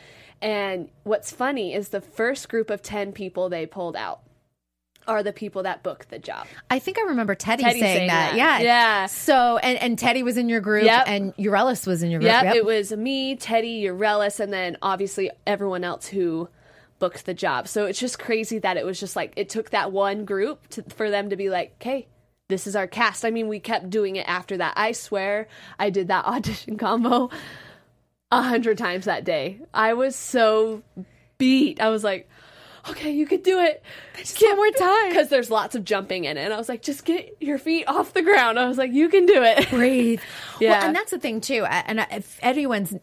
[0.42, 4.20] and what's funny is the first group of 10 people they pulled out
[5.08, 8.08] are the people that booked the job I think I remember Teddy, Teddy saying, saying
[8.10, 8.32] that.
[8.32, 8.38] that.
[8.38, 8.60] Yeah.
[8.60, 9.06] Yeah.
[9.06, 11.04] So and and Teddy was in your group Yep.
[11.08, 12.32] and Urellis was in your group.
[12.32, 12.56] Yep, Yep.
[12.56, 16.50] it was me, Teddy, Urellis, and then obviously everyone else who
[16.98, 17.68] booked the job.
[17.68, 20.82] So it's just crazy that it was just like it took that one group to,
[20.84, 22.08] for them to be like, "Okay,
[22.48, 24.74] this is our cast." I mean, we kept doing it after that.
[24.78, 25.48] I swear,
[25.80, 27.30] I did that audition combo
[28.32, 29.60] a hundred times that day.
[29.74, 30.84] I was so
[31.38, 31.82] beat.
[31.82, 32.30] I was like.
[32.88, 33.82] Okay, you could do it.
[34.16, 35.10] Just one more time.
[35.10, 36.42] because there's lots of jumping in it.
[36.42, 38.60] And I was like, just get your feet off the ground.
[38.60, 39.68] I was like, you can do it.
[39.72, 40.22] breathe.
[40.60, 40.70] Yeah.
[40.78, 41.66] Well, and that's the thing too.
[41.66, 42.94] And if anyone's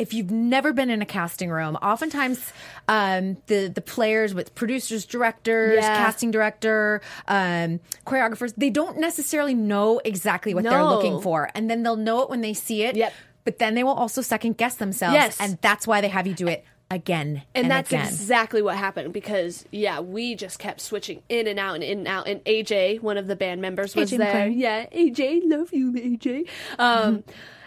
[0.00, 2.52] if you've never been in a casting room, oftentimes
[2.88, 5.96] um, the the players with producers, directors, Yeah.
[5.96, 11.82] casting director, um, choreographers, they don't necessarily know exactly what they're looking for, and then
[11.82, 12.96] they'll know it when they see it.
[12.96, 13.12] Yep.
[13.44, 15.36] But then they will also second guess themselves, Yes.
[15.40, 18.04] and that's why they have you do it again and, and that's again.
[18.04, 22.08] exactly what happened because yeah we just kept switching in and out and in and
[22.08, 24.58] out and aj one of the band members was AJ there McLean.
[24.58, 26.48] yeah aj love you aj
[26.80, 27.22] um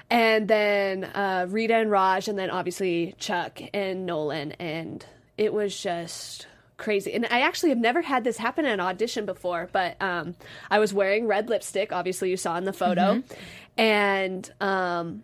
[0.09, 5.05] and then uh rita and raj and then obviously chuck and nolan and
[5.37, 6.47] it was just
[6.77, 7.13] crazy.
[7.13, 10.35] And i actually have never had this happen in an audition before but um
[10.69, 13.23] i was wearing red lipstick obviously you saw in the photo.
[13.77, 15.23] And um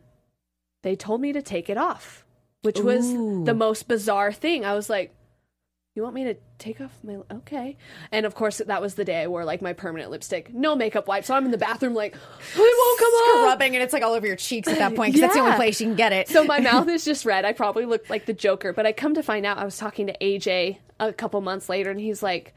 [0.82, 2.26] they told me to take it off,
[2.62, 3.06] which was
[3.46, 4.64] the most bizarre thing.
[4.64, 5.14] I was like,
[6.00, 7.76] "You want me to take off my okay?"
[8.12, 11.10] And of course, that was the day I wore like my permanent lipstick, no makeup
[11.10, 11.26] wipe.
[11.26, 14.14] So I'm in the bathroom like, "It won't come off." Scrubbing and it's like all
[14.14, 16.30] over your cheeks at that point because that's the only place you can get it.
[16.30, 17.44] So my mouth is just red.
[17.44, 20.08] I probably look like the Joker, but I come to find out I was talking
[20.08, 22.54] to AJ a couple months later, and he's like.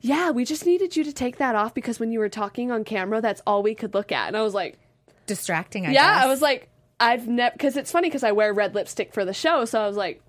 [0.00, 2.84] Yeah, we just needed you to take that off because when you were talking on
[2.84, 4.28] camera, that's all we could look at.
[4.28, 4.78] And I was like,
[5.26, 5.86] distracting.
[5.86, 6.24] I yeah, guess.
[6.24, 6.68] I was like,
[7.00, 9.86] I've never because it's funny because I wear red lipstick for the show, so I
[9.86, 10.20] was like,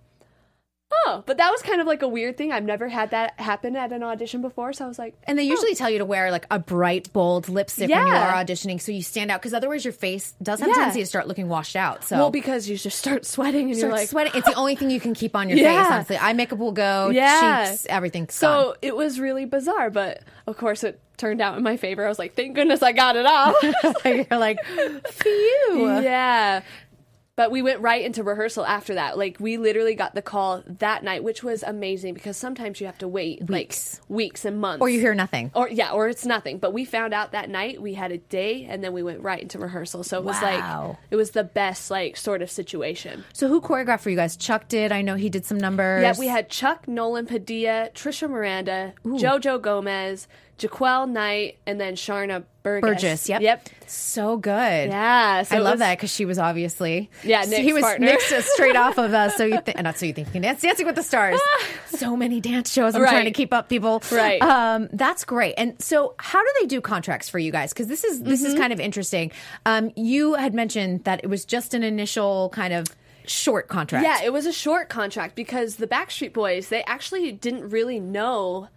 [0.92, 2.52] oh, but that was kind of like a weird thing.
[2.52, 5.44] I've never had that happen at an audition before, so I was like, And they
[5.44, 8.34] usually tell you to wear like a bright, bold lipstick when you Yeah.
[8.36, 9.40] are auditioning, so you stand out.
[9.42, 10.76] Because otherwise, your face does have a Yeah.
[10.76, 12.04] tendency to start looking washed out.
[12.04, 14.34] So well, because you just start sweating and start you're like, sweating.
[14.36, 15.84] It's the only thing you can keep on your Yeah.
[15.84, 15.92] face.
[15.94, 17.66] Honestly, eye makeup will go, Yeah.
[17.70, 21.76] cheeks, everything's so it was really bizarre, but of course it turned out in my
[21.78, 22.06] favor.
[22.06, 23.56] I was like, thank goodness I got it off.
[23.62, 24.04] gone.
[24.30, 24.64] You're like,
[25.12, 26.00] phew.
[26.02, 26.62] yeah.
[27.40, 29.18] But we went right into rehearsal after that.
[29.18, 32.98] Like we literally got the call that night, which was amazing because sometimes you have
[32.98, 34.02] to wait Weeks.
[34.02, 34.82] like weeks and months.
[34.82, 35.50] Or you hear nothing.
[35.56, 36.58] or yeah, or it's nothing.
[36.58, 39.42] But we found out that night we had a day, and then we went right
[39.42, 40.04] into rehearsal.
[40.04, 40.88] So it was Wow.
[40.90, 43.24] like it was the best like sort of situation.
[43.32, 44.36] So who choreographed for you guys?
[44.36, 44.92] Chuck did.
[44.92, 46.02] I know he did some numbers.
[46.02, 50.28] Yeah, we had Chuck Nolan Padilla, Trisha Miranda, JoJo Gomez,
[50.60, 52.90] Jaquel Knight, and then Sharna Burgess.
[53.02, 53.30] Burgess.
[53.30, 53.42] Yep.
[53.42, 53.70] Yep.
[53.88, 54.52] So good.
[54.90, 55.44] Yeah.
[55.44, 58.06] So I love was- that because she was obviously Yeah, Nick's he was partner.
[58.08, 60.42] Nick's uh, straight off of uh, so you think not so you think you can
[60.44, 61.40] dance Dancing with the Stars.
[61.88, 62.94] so many dance shows.
[62.96, 64.04] I'm trying to keep up, people.
[64.12, 64.42] Right.
[64.42, 65.56] Um, that's great.
[65.58, 67.74] And so, how do they do contracts for you guys?
[67.74, 68.52] Because this is this Mm-hmm.
[68.54, 69.32] is kind of interesting.
[69.66, 72.88] Um, you had mentioned that it was just an initial kind of
[73.26, 74.04] short contract.
[74.06, 78.70] Yeah, it was a short contract because the Backstreet Boys, they actually didn't really know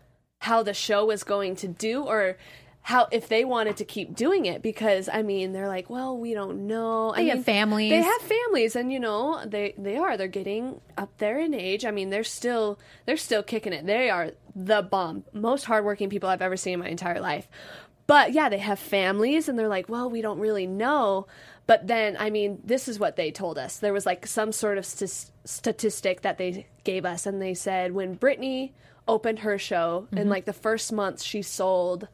[0.42, 2.36] how the show was going to do or
[2.80, 6.34] how if they wanted to keep doing it because I mean they're like, well, we
[6.34, 7.12] don't know.
[7.14, 7.90] I They have families.
[7.90, 11.84] They have families, and you know they they are they're getting up there in age.
[11.84, 13.86] I mean they're still they're still kicking it.
[13.86, 17.48] They are the bomb, most hardworking people I've ever seen in my entire life.
[18.08, 21.28] But yeah, they have families, and they're like, well, we don't really know.
[21.68, 23.78] But then, I mean, this is what they told us.
[23.78, 27.92] There was like some sort of st- statistic that they gave us, and they said
[27.92, 28.72] when Britney
[29.08, 32.08] opened her show in like the first month, she sold,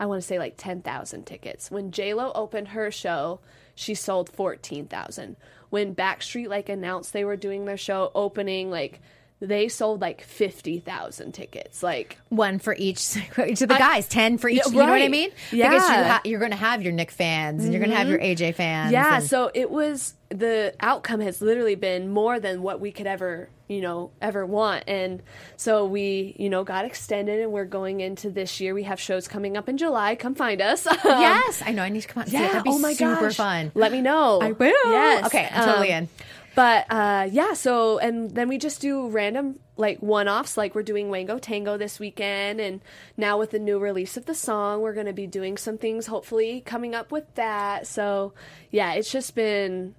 [0.00, 1.70] I want to say like 10,000 tickets.
[1.70, 3.40] When J Lo opened her show,
[3.74, 5.36] she sold 14,000.
[5.70, 9.00] When Backstreet like announced they were doing their show opening, like
[9.40, 11.82] they sold like 50,000 tickets.
[11.82, 13.16] Like, One for each,
[13.46, 14.58] each of the guys, ten for each.
[14.58, 15.10] Yeah, You know what I right.
[15.10, 15.30] mean?
[15.30, 15.78] Because you Yeah.
[15.78, 16.08] Mm-hmm.
[16.10, 18.54] ha- you're going to have your Nick fans, and you're going to have your AJ
[18.54, 18.92] fans.
[18.92, 23.06] yeah, and- so it was the outcome has literally been more than what we could
[23.08, 24.84] ever, you know, ever want.
[24.86, 25.22] And
[25.56, 28.74] so we, you know, got extended and we're going into this year.
[28.74, 30.14] We have shows coming up in July.
[30.14, 30.86] Come find us.
[31.02, 31.82] Um, yes, I know.
[31.82, 32.40] I need to come out and see it.
[32.42, 32.48] Yeah.
[32.48, 33.36] That'd be oh my super gosh.
[33.36, 33.72] fun.
[33.74, 34.40] Let me know.
[34.40, 34.72] I will.
[34.86, 35.26] Yes.
[35.26, 36.08] Okay, I'm totally Um, in.
[36.54, 40.56] But uh, yeah, so and then we just do random like one offs.
[40.56, 42.82] Like we're doing Wango Tango this weekend, and
[43.16, 46.06] now with the new release of the song, we're going to be doing some things.
[46.06, 47.86] Hopefully, coming up with that.
[47.86, 48.34] So
[48.70, 49.94] yeah, it's just been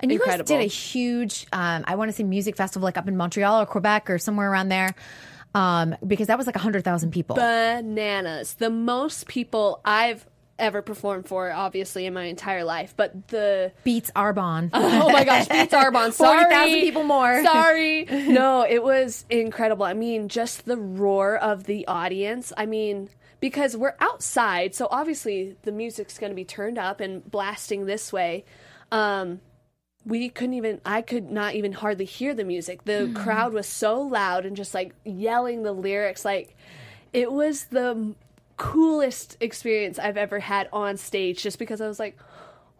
[0.00, 0.44] And you incredible.
[0.44, 3.62] guys did a huge, um, I want to say music festival, like up in Montreal
[3.62, 4.94] or Quebec or somewhere around there,
[5.54, 7.36] um, because that was like hundred thousand people.
[7.36, 8.54] bananas.
[8.54, 10.26] The most people I've
[10.58, 12.94] ever performed for, obviously, in my entire life.
[12.96, 14.70] But the Beats Arbonne.
[14.74, 16.12] oh my gosh, beats Arbonne.
[16.12, 17.42] Sorry, 40,000 people more.
[17.44, 18.04] Sorry.
[18.04, 19.84] No, it was incredible.
[19.84, 22.52] I mean, just the roar of the audience.
[22.56, 23.08] I mean,
[23.40, 28.12] because we're outside, so obviously the music's going to be turned up and blasting this
[28.12, 28.44] way.
[28.92, 29.40] Um,
[30.06, 32.84] we couldn't even i could not even hardly hear the music.
[32.84, 33.14] The hmm.
[33.14, 36.24] crowd was so loud and just like yelling the lyrics.
[36.24, 36.56] Like
[37.12, 38.14] it was the
[38.56, 42.16] coolest experience i've ever had on stage just because i was like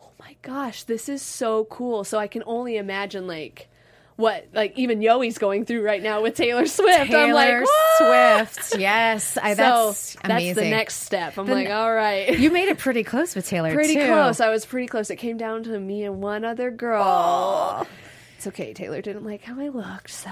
[0.00, 2.04] oh my gosh this is so cool.
[2.04, 3.68] So i can only imagine like
[4.16, 8.48] what like even yoey's going through right now with taylor swift i'm like Taylor "What?"
[8.54, 8.80] Swift.
[8.80, 10.54] Yes, I, so that's amazing.
[10.54, 13.72] that's the next step i'm like all right You made it pretty close with Taylor.
[13.74, 14.06] pretty too.
[14.06, 14.40] close.
[14.40, 15.10] I was pretty close.
[15.10, 17.86] It came down to me and one other girl.
[18.36, 18.74] It's okay.
[18.74, 20.30] Taylor didn't like how I looked, so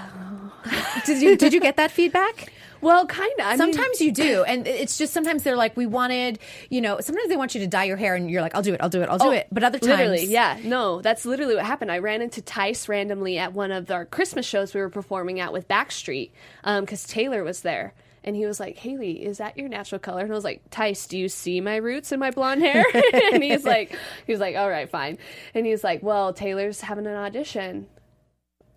[1.05, 2.51] Did you did you get that feedback?
[2.81, 3.57] well, kind of.
[3.57, 6.37] Sometimes you do, and it's just sometimes they're like, we wanted,
[6.69, 8.75] you know, sometimes they want you to dye your hair, and you're like, I'll do
[8.75, 9.47] it, I'll do it, I'll do oh, it.
[9.51, 11.91] But other times, Oh, literally, yeah, no, that's literally what happened.
[11.91, 15.51] I ran into Tyce randomly at one of our Christmas shows we were performing at
[15.51, 16.29] with Backstreet
[16.63, 17.93] um, because Taylor was there.
[18.23, 20.23] And he was like, Haley, is that your natural color?
[20.23, 22.83] And I was like, Tyce, do you see my roots in my blonde hair?
[23.31, 23.95] and he's like,
[24.25, 25.19] he was like, all right, fine.
[25.53, 27.85] And he's like, well, Taylor's having an audition.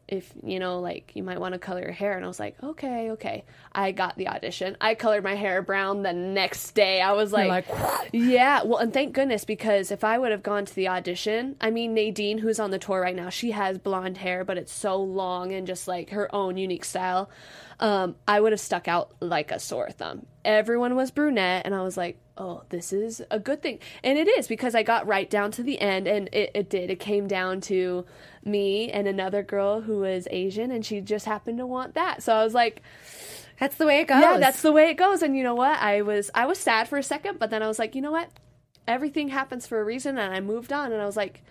[0.09, 2.16] If you know like you might want to color your hair.
[2.16, 3.44] And i was like okay okay.
[3.72, 4.76] I got the audition.
[4.80, 7.00] I colored my hair brown the next day.
[7.00, 7.66] I was like, like,
[8.12, 11.70] yeah well and thank goodness because if i would have gone to the audition i
[11.70, 14.96] mean nadine who's on the tour right now she has blonde hair but it's so
[14.96, 17.30] long and just like her own unique style.
[17.80, 20.26] Um, i would have stuck out like a sore thumb.
[20.44, 23.78] Everyone was brunette and i was like oh this is a good thing.
[24.03, 26.91] And it is because i got right down to the end and it, it did.
[26.91, 28.07] It came down to
[28.45, 32.22] me and another girl who was asian and she just happened to want that.
[32.22, 32.82] So i was like
[33.61, 34.20] that's the way it goes.
[34.22, 35.20] yeah that's the way it goes.
[35.22, 35.78] And you know what?
[35.78, 38.12] I was i was sad for a second but then i was like you know
[38.12, 38.30] what?
[38.86, 41.43] Everything happens for a reason and i moved on and i was like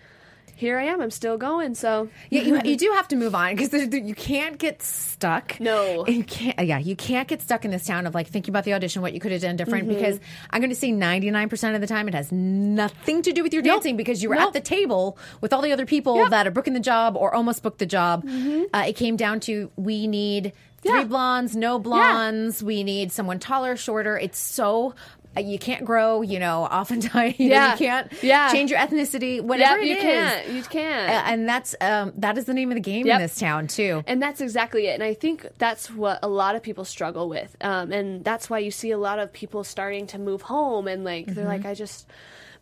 [0.58, 3.54] here i am i'm still going so Yeah, you, you do have to move on
[3.54, 5.58] because you can't get stuck.
[5.60, 6.06] No.
[6.06, 6.58] you can't.
[6.66, 9.12] Yeah, you can't get stuck in this town of like thinking about the audition, what
[9.12, 9.86] you could have done different.
[9.88, 9.94] Mm-hmm.
[9.98, 13.42] Because I'm going to say 99 percent of the time it has nothing to do
[13.42, 14.48] with your dancing because you were Nope.
[14.48, 16.24] at the table with all the other people Yep.
[16.24, 16.30] Mm-hmm.
[16.32, 18.26] that are booking the job or almost booked the job.
[18.28, 20.52] Uh, it came down to we need
[20.82, 21.04] three Yeah.
[21.04, 22.62] blondes, no blondes.
[22.62, 24.16] We need someone taller, shorter.
[24.18, 24.94] It's so.
[25.36, 26.64] Uh, You can't grow, you know.
[26.70, 28.50] Oftentimes, you, know, you can't Yeah.
[28.52, 29.40] change your ethnicity.
[29.40, 32.76] Whatever Yep, you can't you can't Uh, and that's um, that is the name of
[32.76, 33.16] the game Yep.
[33.16, 34.02] in this town too.
[34.06, 34.94] And that's exactly it.
[34.94, 37.56] And I think that's what a lot of people struggle with.
[37.60, 41.04] Um, and that's why you see a lot of people starting to move home and
[41.04, 42.06] like, they're like, I just,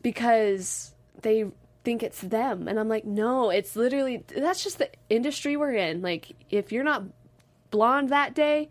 [0.03, 0.93] because
[1.23, 1.45] they
[1.85, 2.69] think it's them.
[2.69, 6.03] And I'm like, no, it's literally, that's just the industry we're in.
[6.03, 7.05] Like, if you're not
[7.71, 8.69] blonde that day,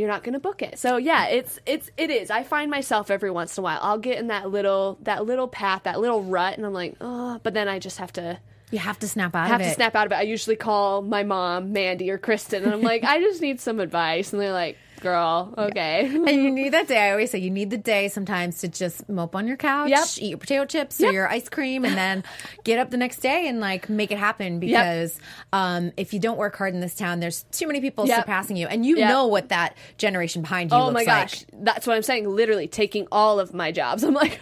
[0.00, 0.78] you're not going to book it.
[0.78, 2.30] So yeah, it's it's it is.
[2.30, 3.78] I find myself every once in a while.
[3.82, 7.38] I'll get in that little that little path, that little rut and I'm like, "Oh,
[7.42, 8.38] but then I just have to
[8.70, 10.16] You have to snap out have of to snap out of it.
[10.16, 13.78] I usually call my mom, Mandy or Kristen, and I'm like, I just need some
[13.80, 14.32] advice.
[14.32, 16.06] And they're like, girl, okay.
[16.06, 16.98] and you need that day.
[17.08, 20.06] I always say you need the day sometimes to just mope on your couch, Yep.
[20.18, 22.22] eat your potato chips or your ice cream, and then
[22.64, 24.60] get up the next day and like make it happen.
[24.60, 25.18] Because
[25.52, 28.20] um, if you don't work hard in this town, there's too many people Yep.
[28.24, 29.08] surpassing you, and you Yep.
[29.08, 31.06] know what that generation behind you oh my like.
[31.06, 31.44] gosh.
[31.52, 32.28] That's what I'm saying.
[32.28, 34.02] Literally taking all of my jobs.
[34.04, 34.40] I'm like,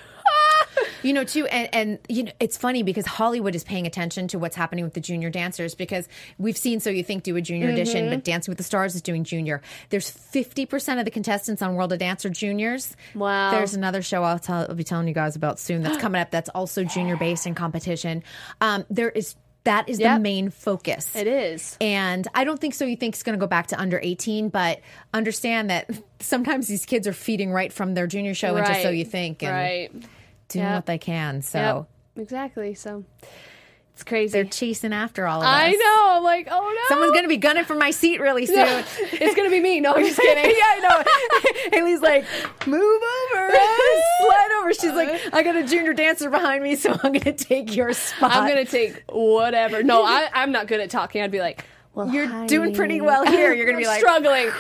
[1.03, 4.39] You know, too, and, and you know, it's funny because Hollywood is paying attention to
[4.39, 6.09] what's happening with the junior dancers because
[6.39, 8.15] we've seen So You Think do a junior edition, Mm-hmm.
[8.17, 9.63] but Dancing with the Stars is doing junior.
[9.91, 12.97] There's 50% of the contestants on World of Dance are juniors.
[13.15, 13.51] Wow.
[13.51, 16.31] There's another show I'll, tell, I'll be telling you guys about soon that's coming up
[16.31, 18.23] that's also junior based in competition.
[18.61, 21.15] Um, there is that is the main focus.
[21.15, 21.77] it is.
[21.81, 22.87] And I don't think so.
[22.87, 24.81] You think it's going to go back to under 18, but
[25.13, 29.05] understand that sometimes these kids are feeding right from their junior show into So You
[29.05, 29.93] Think and right.
[30.49, 30.75] Doing Yep.
[30.75, 31.43] what they can.
[31.43, 31.59] So.
[32.17, 32.23] Yep.
[32.23, 32.75] Exactly.
[32.75, 33.05] So
[33.95, 34.33] It's crazy.
[34.33, 35.53] They're chasing after all of us.
[35.55, 36.17] I know.
[36.17, 36.81] I'm like, oh no.
[36.89, 38.85] Someone's gonna be gunning for my seat really soon.
[39.13, 39.81] It's gonna be me.
[39.81, 40.45] No, I'm just kidding.
[40.45, 40.81] yeah, I
[41.71, 41.77] know.
[41.79, 42.25] Haley's like,
[42.67, 42.81] move
[43.33, 43.51] over,
[44.21, 44.73] slide over.
[44.75, 45.31] She's like, uh-huh.
[45.33, 48.33] I got a junior dancer behind me, so I'm gonna take your spot.
[48.33, 49.83] I'm gonna take whatever.
[49.83, 51.23] No, I, I'm not good at talking.
[51.23, 52.47] I'd be like, well, You're hi.
[52.47, 53.53] doing pretty well here.
[53.53, 54.51] You're gonna be like, struggling.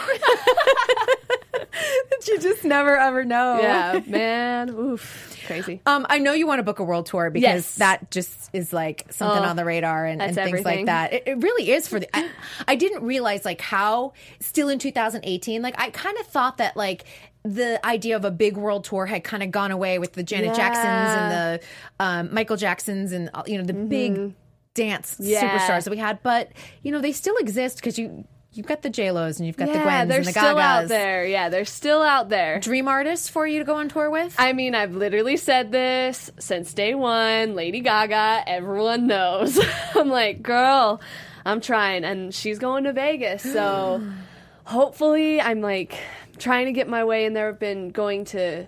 [2.28, 3.58] you just never ever know.
[3.60, 4.70] yeah, man.
[4.70, 5.80] Oof, crazy.
[5.86, 7.74] Um, I know you want to book a world tour because Yes.
[7.76, 11.12] that just is like something Oh, on the radar and, and things like that.
[11.12, 12.08] It, it really is for the.
[12.16, 12.28] I,
[12.66, 15.62] I didn't realize like how still in 2018.
[15.62, 17.04] Like I kind of thought that like
[17.44, 20.54] the idea of a big world tour had kind of gone away with the Janet
[20.56, 21.60] Jacksons and the
[22.04, 24.34] um, Michael Jacksons and uh, you know the big
[24.74, 25.24] dance Mm-hmm.
[25.24, 25.58] Yeah.
[25.58, 26.22] superstars that we had.
[26.22, 26.52] But
[26.82, 29.66] you know they still exist because you you've got the J Los and you've got
[29.66, 29.84] the Gwens.
[29.84, 31.26] yeah, Gwens they're and the still out there.
[31.26, 32.60] Yeah, they're still out there.
[32.60, 34.34] Dream artists for you to go on tour with?
[34.38, 37.54] I mean, I've literally said this since day one.
[37.54, 39.58] Lady Gaga, everyone knows.
[39.94, 41.00] I'm like, girl,
[41.44, 42.04] I'm trying.
[42.04, 43.42] And she's going to Vegas.
[43.42, 44.02] So
[44.64, 45.98] hopefully, I'm like
[46.38, 47.48] trying to get my way in there.
[47.48, 48.66] I've been going to,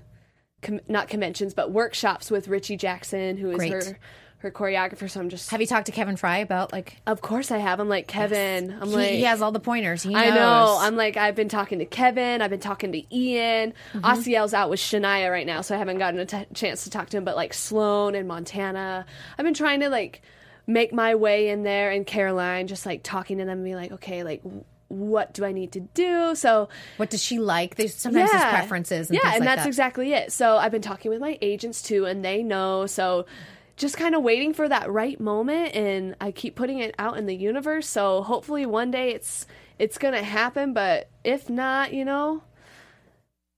[0.63, 3.73] com- not conventions, but workshops with Richy Jackson, who is Great.
[3.73, 3.99] her.
[4.41, 5.51] Her choreographer, so I'm just.
[5.51, 7.79] Have you talked to Kevin Frey about like of course, I have.
[7.79, 8.75] I'm like Kevin.
[8.81, 10.03] I'm he, like he has all the pointers.
[10.03, 10.23] He knows.
[10.23, 10.79] I know.
[10.81, 12.41] I'm like, I've been talking to Kevin.
[12.41, 13.75] I've been talking to Ian.
[13.93, 14.19] Mm-hmm.
[14.19, 17.11] Asiel's out with Shania right now, so I haven't gotten a t- chance to talk
[17.11, 17.25] to him.
[17.25, 19.05] But like Sloan and Montana,
[19.37, 20.23] I've been trying to like
[20.67, 21.91] make my way in there.
[21.91, 24.43] And Caroline, just like talking to them and be like, okay, like
[24.91, 26.35] what do I need to do?
[26.35, 27.77] So What does she like?
[27.77, 29.09] There's sometimes there's preferences.
[29.09, 29.69] And yeah, and like that's that.
[29.69, 30.33] exactly it.
[30.33, 32.87] So I've been talking with my agents too, and they know.
[32.87, 33.27] So
[33.81, 37.25] just kind of waiting for that right moment, and I keep putting it out in
[37.25, 37.89] the universe.
[37.89, 39.47] So hopefully one day it's
[39.79, 40.75] it's gonna happen.
[40.75, 42.43] But if not, you know.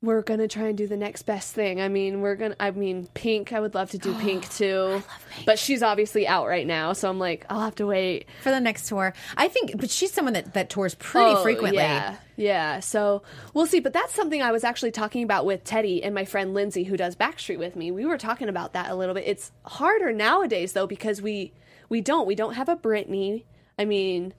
[0.03, 1.81] We're gonna try and do the next best thing.
[1.81, 2.57] I mean, we're gonna.
[2.59, 3.53] I mean, Pink.
[3.53, 5.01] I would love to do Pink too,
[5.31, 5.47] Pink.
[5.47, 6.93] but she's obviously out right now.
[6.93, 8.27] So I'm like, I'll have to wait.
[8.43, 9.15] for the next tour.
[9.37, 11.79] I think, but she's someone that that tours pretty Oh, frequently.
[11.81, 12.81] Yeah, yeah.
[12.81, 13.23] So
[13.55, 13.79] we'll see.
[13.79, 16.97] But that's something I was actually talking about with Teddy and my friend Lindsay, who
[16.97, 17.93] does Backstreet with me.
[17.93, 19.25] We were talking about that a little bit.
[19.27, 21.53] It's harder nowadays though because we
[21.89, 23.45] we don't we don't have a Britney.
[23.79, 24.35] I mean,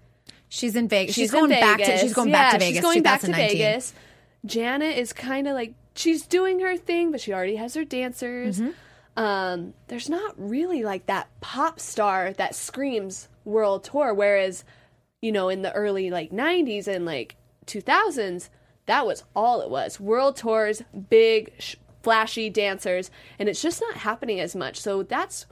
[0.49, 1.15] She's in Vegas.
[1.15, 2.01] She's, she's in going back to Vegas.
[2.01, 2.75] she's going yeah, back to Vegas.
[2.75, 3.93] She's going back to Vegas.
[4.45, 8.59] Janet is kind of like she's doing her thing, but she already has her dancers.
[8.59, 9.23] Mm-hmm.
[9.23, 14.13] Um, there's not really like that pop star that screams world tour.
[14.13, 14.63] Whereas,
[15.21, 17.35] you know, in the early like '90s and like
[17.67, 18.49] 2000s,
[18.85, 23.97] that was all it was: world tours, big, sh- flashy dancers, and it's just not
[23.97, 24.81] happening as much.
[24.81, 25.45] So that's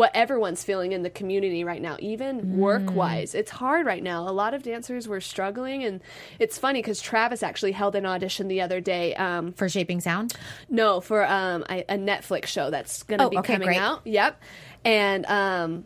[0.00, 3.34] what everyone's feeling in the community right now, even work wise.
[3.34, 4.26] It's hard right now.
[4.26, 6.00] A lot of dancers were struggling, and
[6.38, 9.14] it's funny because Travis actually held an audition the other day.
[9.16, 10.32] Um, for Shaping Sound.
[10.70, 13.78] no, for um, a, a Netflix show that's going to Oh, be okay, coming great.
[13.78, 14.00] out.
[14.06, 14.40] Yep,
[14.86, 15.84] and um,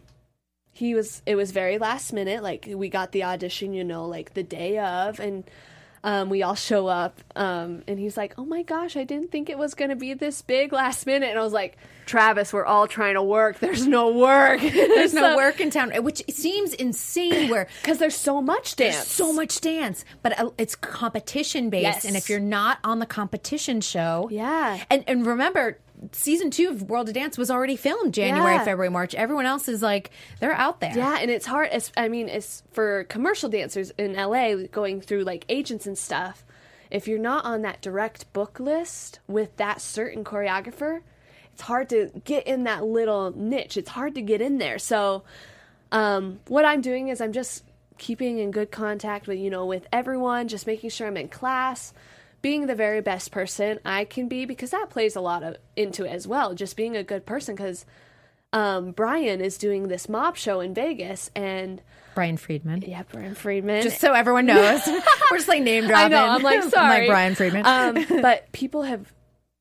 [0.72, 1.20] he was.
[1.26, 2.40] It was very last minute.
[2.40, 5.42] Like we got the audition, you know, like the day of, and
[6.04, 7.20] um, we all show up.
[7.34, 10.14] Um, and he's like, "Oh my gosh, I didn't think it was going to be
[10.14, 11.76] this big last minute." And I was like,
[12.06, 13.58] "Travis, we're all trying to work.
[13.58, 14.60] There's no work.
[14.60, 17.48] There's no work in town, which seems insane.
[17.50, 18.94] Where because there's so much dance.
[18.96, 22.04] there's so much dance, but uh, it's competition based, Yes.
[22.04, 24.84] and if you're not on the competition show, Yeah.
[24.90, 25.78] and and remember.
[26.12, 28.64] Season two of World of Dance was already filmed January, Yeah.
[28.64, 29.14] February, March.
[29.14, 30.92] Everyone else is like they're out there.
[30.96, 31.70] Yeah, and it's hard.
[31.72, 36.44] It's, I mean, it's for commercial dancers in LA going through like agents and stuff.
[36.90, 41.00] If you're not on that direct book list with that certain choreographer,
[41.52, 43.76] it's hard to get in that little niche.
[43.76, 44.78] It's hard to get in there.
[44.78, 45.22] So,
[45.92, 47.64] um, what I'm doing is I'm just
[47.96, 51.94] keeping in good contact with you know with everyone, just making sure I'm in class,
[52.44, 56.04] being the very best person I can be because that plays a lot of into
[56.04, 56.52] it as well.
[56.52, 57.86] Just being a good person because
[58.52, 61.80] um, Brian is doing this mob show in Vegas, and
[62.14, 62.84] Brian Friedman.
[62.86, 63.82] yeah, Brian Friedman.
[63.82, 64.82] Just so everyone knows,
[65.30, 66.12] we're just like name dropping.
[66.14, 66.26] I know.
[66.32, 67.62] I'm like, sorry, like Brian Friedman.
[67.64, 69.10] Um, but people have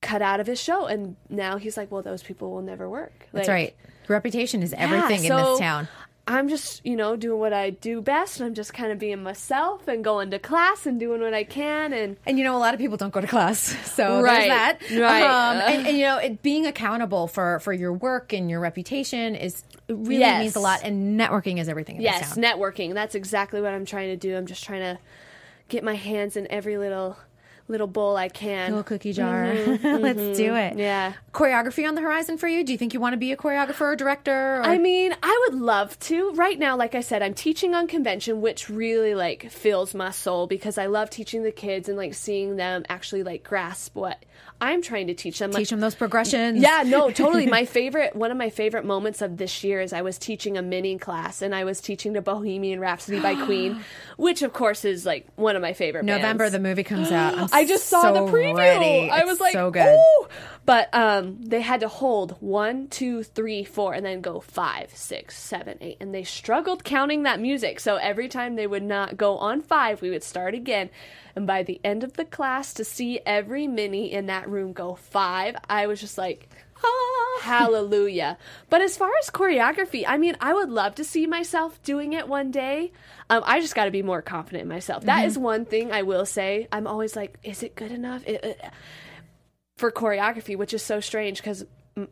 [0.02, 3.30] cut out of his show, and now he's like, well, those people will never work.
[3.32, 3.74] That's right.
[4.10, 5.88] Reputation is yeah, everything in this town.
[6.26, 9.22] I'm just, you know, doing what I do best, and I'm just kind of being
[9.24, 12.60] myself and going to class and doing what I can, and And you know, a
[12.60, 13.60] lot of people don't go to class,
[13.94, 15.02] so Right, there's that.
[15.02, 15.24] right.
[15.24, 19.36] Um, and, and you know, it, being accountable for for your work and your reputation
[19.36, 20.40] is really Yes.
[20.42, 20.80] means a lot.
[20.84, 21.98] And networking is everything.
[21.98, 22.44] In yes, this town.
[22.44, 22.94] networking.
[22.94, 24.38] That's exactly what I'm trying to do.
[24.38, 25.00] I'm just trying to
[25.68, 27.18] get my hands in every little
[27.68, 28.72] little bowl I can.
[28.72, 29.54] Little cookie jar.
[29.84, 30.72] Let's do it.
[30.72, 30.80] Mm-hmm.
[30.80, 31.14] Yeah.
[31.34, 32.64] Choreography on the horizon for you?
[32.64, 34.58] Do you think you want to be a choreographer or director?
[34.58, 34.64] Or?
[34.64, 36.32] I mean, I would love to.
[36.32, 40.48] Right now, like I said, I'm teaching on convention, which really like fills my soul
[40.48, 44.24] because I love teaching the kids and like seeing them actually like grasp what
[44.62, 45.52] I'm trying to teach them.
[45.52, 46.62] teach them those progressions.
[46.62, 47.48] Yeah, no, totally.
[47.48, 50.62] My favorite, one of my favorite moments of this year is I was teaching a
[50.62, 53.82] mini class and I was teaching the Bohemian Rhapsody by Queen,
[54.18, 56.06] which of course is like one of my favorite.
[56.06, 56.54] November bands.
[56.54, 57.53] the movie comes out.
[57.54, 58.58] I'm just saw so the preview.
[58.58, 59.10] ready.
[59.10, 59.98] I was like, so good.
[59.98, 60.28] Ooh!
[60.66, 65.38] But um, they had to hold one, two, three, four, and then go five, six,
[65.38, 67.80] seven, eight, and they struggled counting that music.
[67.80, 70.90] So every time they would not go on five, we would start again.
[71.36, 74.96] And by the end of the class, to see every mini in that room go
[74.96, 76.50] five, I was just like.
[76.86, 78.38] "Ah, Hallelujah.
[78.70, 82.28] But as far as choreography, I mean, I would love to see myself doing it
[82.28, 82.92] one day.
[83.34, 85.06] Um, I just got to be more confident in myself.
[85.06, 86.68] That is one thing I will say.
[86.72, 88.24] I'm always like, is it good enough?
[88.28, 88.62] It- it-
[89.78, 91.66] for choreography, which is so strange because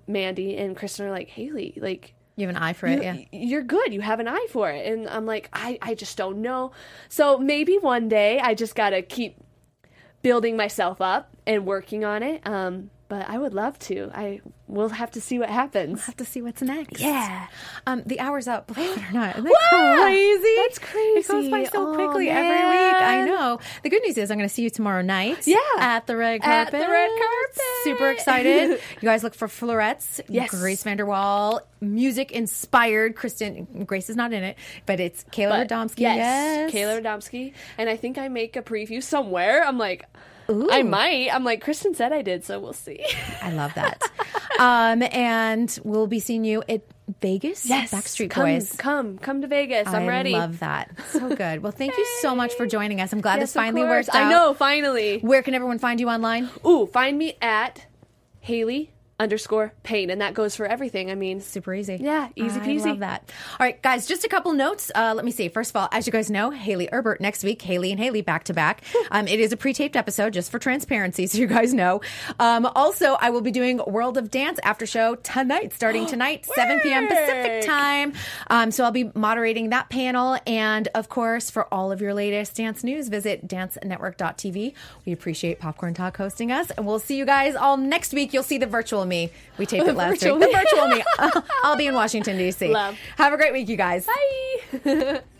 [0.08, 3.18] Mandy and Kristen are like, Haley, like, You have an eye for you, it, yeah.
[3.32, 3.94] you're good.
[3.94, 4.92] You have an eye for it.
[4.92, 6.72] And I'm like, I, I just don't know.
[7.08, 9.38] So maybe one day I just got to keep
[10.24, 12.42] building myself up and working on it.
[12.48, 14.10] Um, but I would love to.
[14.14, 14.40] I
[14.70, 15.96] will have to see what happens.
[15.98, 17.02] We'll Have to see what's next.
[17.02, 17.48] Yeah.
[17.86, 19.32] Um, the hour's up, believe it or not.
[19.38, 20.56] Isn't that crazy?
[20.56, 22.96] That's It goes by so Oh, quickly every week.
[22.96, 23.60] I know.
[23.84, 25.46] The good news is I'm going to see you tomorrow night.
[25.46, 25.58] Yeah.
[25.78, 26.74] At the red carpet.
[26.74, 27.62] At the red carpet.
[27.84, 28.70] Super excited.
[29.02, 30.22] you guys look for Florets.
[30.30, 30.50] Yes.
[30.52, 31.60] Grace VanderWaal.
[31.82, 33.18] Music inspired.
[33.18, 34.56] Kristen, Grace is not in it,
[34.86, 36.00] but it's Kayla But Radomski.
[36.00, 37.52] Yes, Kayla Radomski.
[37.78, 39.66] And I think I make a preview somewhere.
[39.66, 40.06] I'm like,
[40.72, 41.34] I might.
[41.34, 43.04] I'm like, Kristen said I did, so we'll see.
[43.42, 44.02] I love that.
[44.60, 46.82] um, and we'll be seeing you at
[47.22, 47.66] Vegas.
[47.66, 47.92] Yes.
[47.92, 48.76] Backstreet come, Boys.
[48.78, 49.88] Come, come to Vegas.
[49.88, 50.36] I'm I ready.
[50.36, 50.92] I love that.
[51.10, 51.62] So good.
[51.62, 53.12] Well, thank you so much for joining us.
[53.14, 54.16] I'm glad Yes, this finally worked out.
[54.16, 55.20] I know, finally.
[55.20, 56.50] Where can everyone find you online?
[56.66, 57.86] Ooh, find me at
[58.40, 58.92] Haley
[59.22, 60.10] underscore pain.
[60.10, 61.12] and that goes for everything.
[61.12, 61.98] I mean, Super easy.
[62.02, 62.86] Yeah, easy I peasy.
[62.88, 63.30] love that.
[63.60, 64.92] All right, guys, just a couple notes.
[64.94, 65.48] Uh, let me see.
[65.48, 67.62] First of all, as you guys know, Hayley Erbert next week.
[67.62, 68.82] Haley and Haley back to back.
[69.12, 72.02] Um, it is a pre-taped episode just for transparency, so you guys know.
[72.40, 76.80] Um, also, I will be doing World of Dance after show tonight, starting tonight, 7
[76.82, 77.08] p.m.
[77.08, 78.14] Pacific time.
[78.50, 82.56] Um, so I'll be moderating that panel, and of course, for all of your latest
[82.56, 84.74] dance news, visit dancenetwork.tv.
[85.06, 88.34] We appreciate Popcorn Talk hosting us, and we'll see you guys all next week.
[88.34, 89.32] You'll see the virtual me.
[89.60, 90.50] We taped it last virtual week.
[90.52, 91.04] The virtual me.
[91.64, 92.70] I'll be in Washington, D.C.
[92.70, 92.98] Love.
[93.18, 94.08] Have a great week, you guys.
[94.08, 95.22] bye.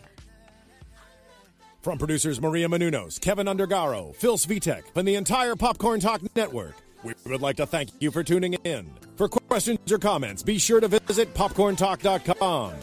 [1.82, 7.12] From producers Maria Menounos, Kevin Undergaro, Phil Svitek, and the entire Popcorn Talk Network, we
[7.26, 8.88] would like to thank you for tuning in.
[9.16, 12.74] For questions or comments, be sure to visit popcorntalk.com.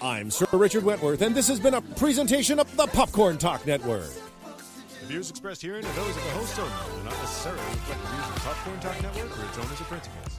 [0.00, 4.10] I'm Sir Richard Wentworth, and this has been a presentation of the Popcorn Talk Network.
[5.00, 8.00] The views expressed herein are those of the host only and do not necessarily reflect
[8.00, 10.33] the views of the Popcorn Talk Network or its owners or principals.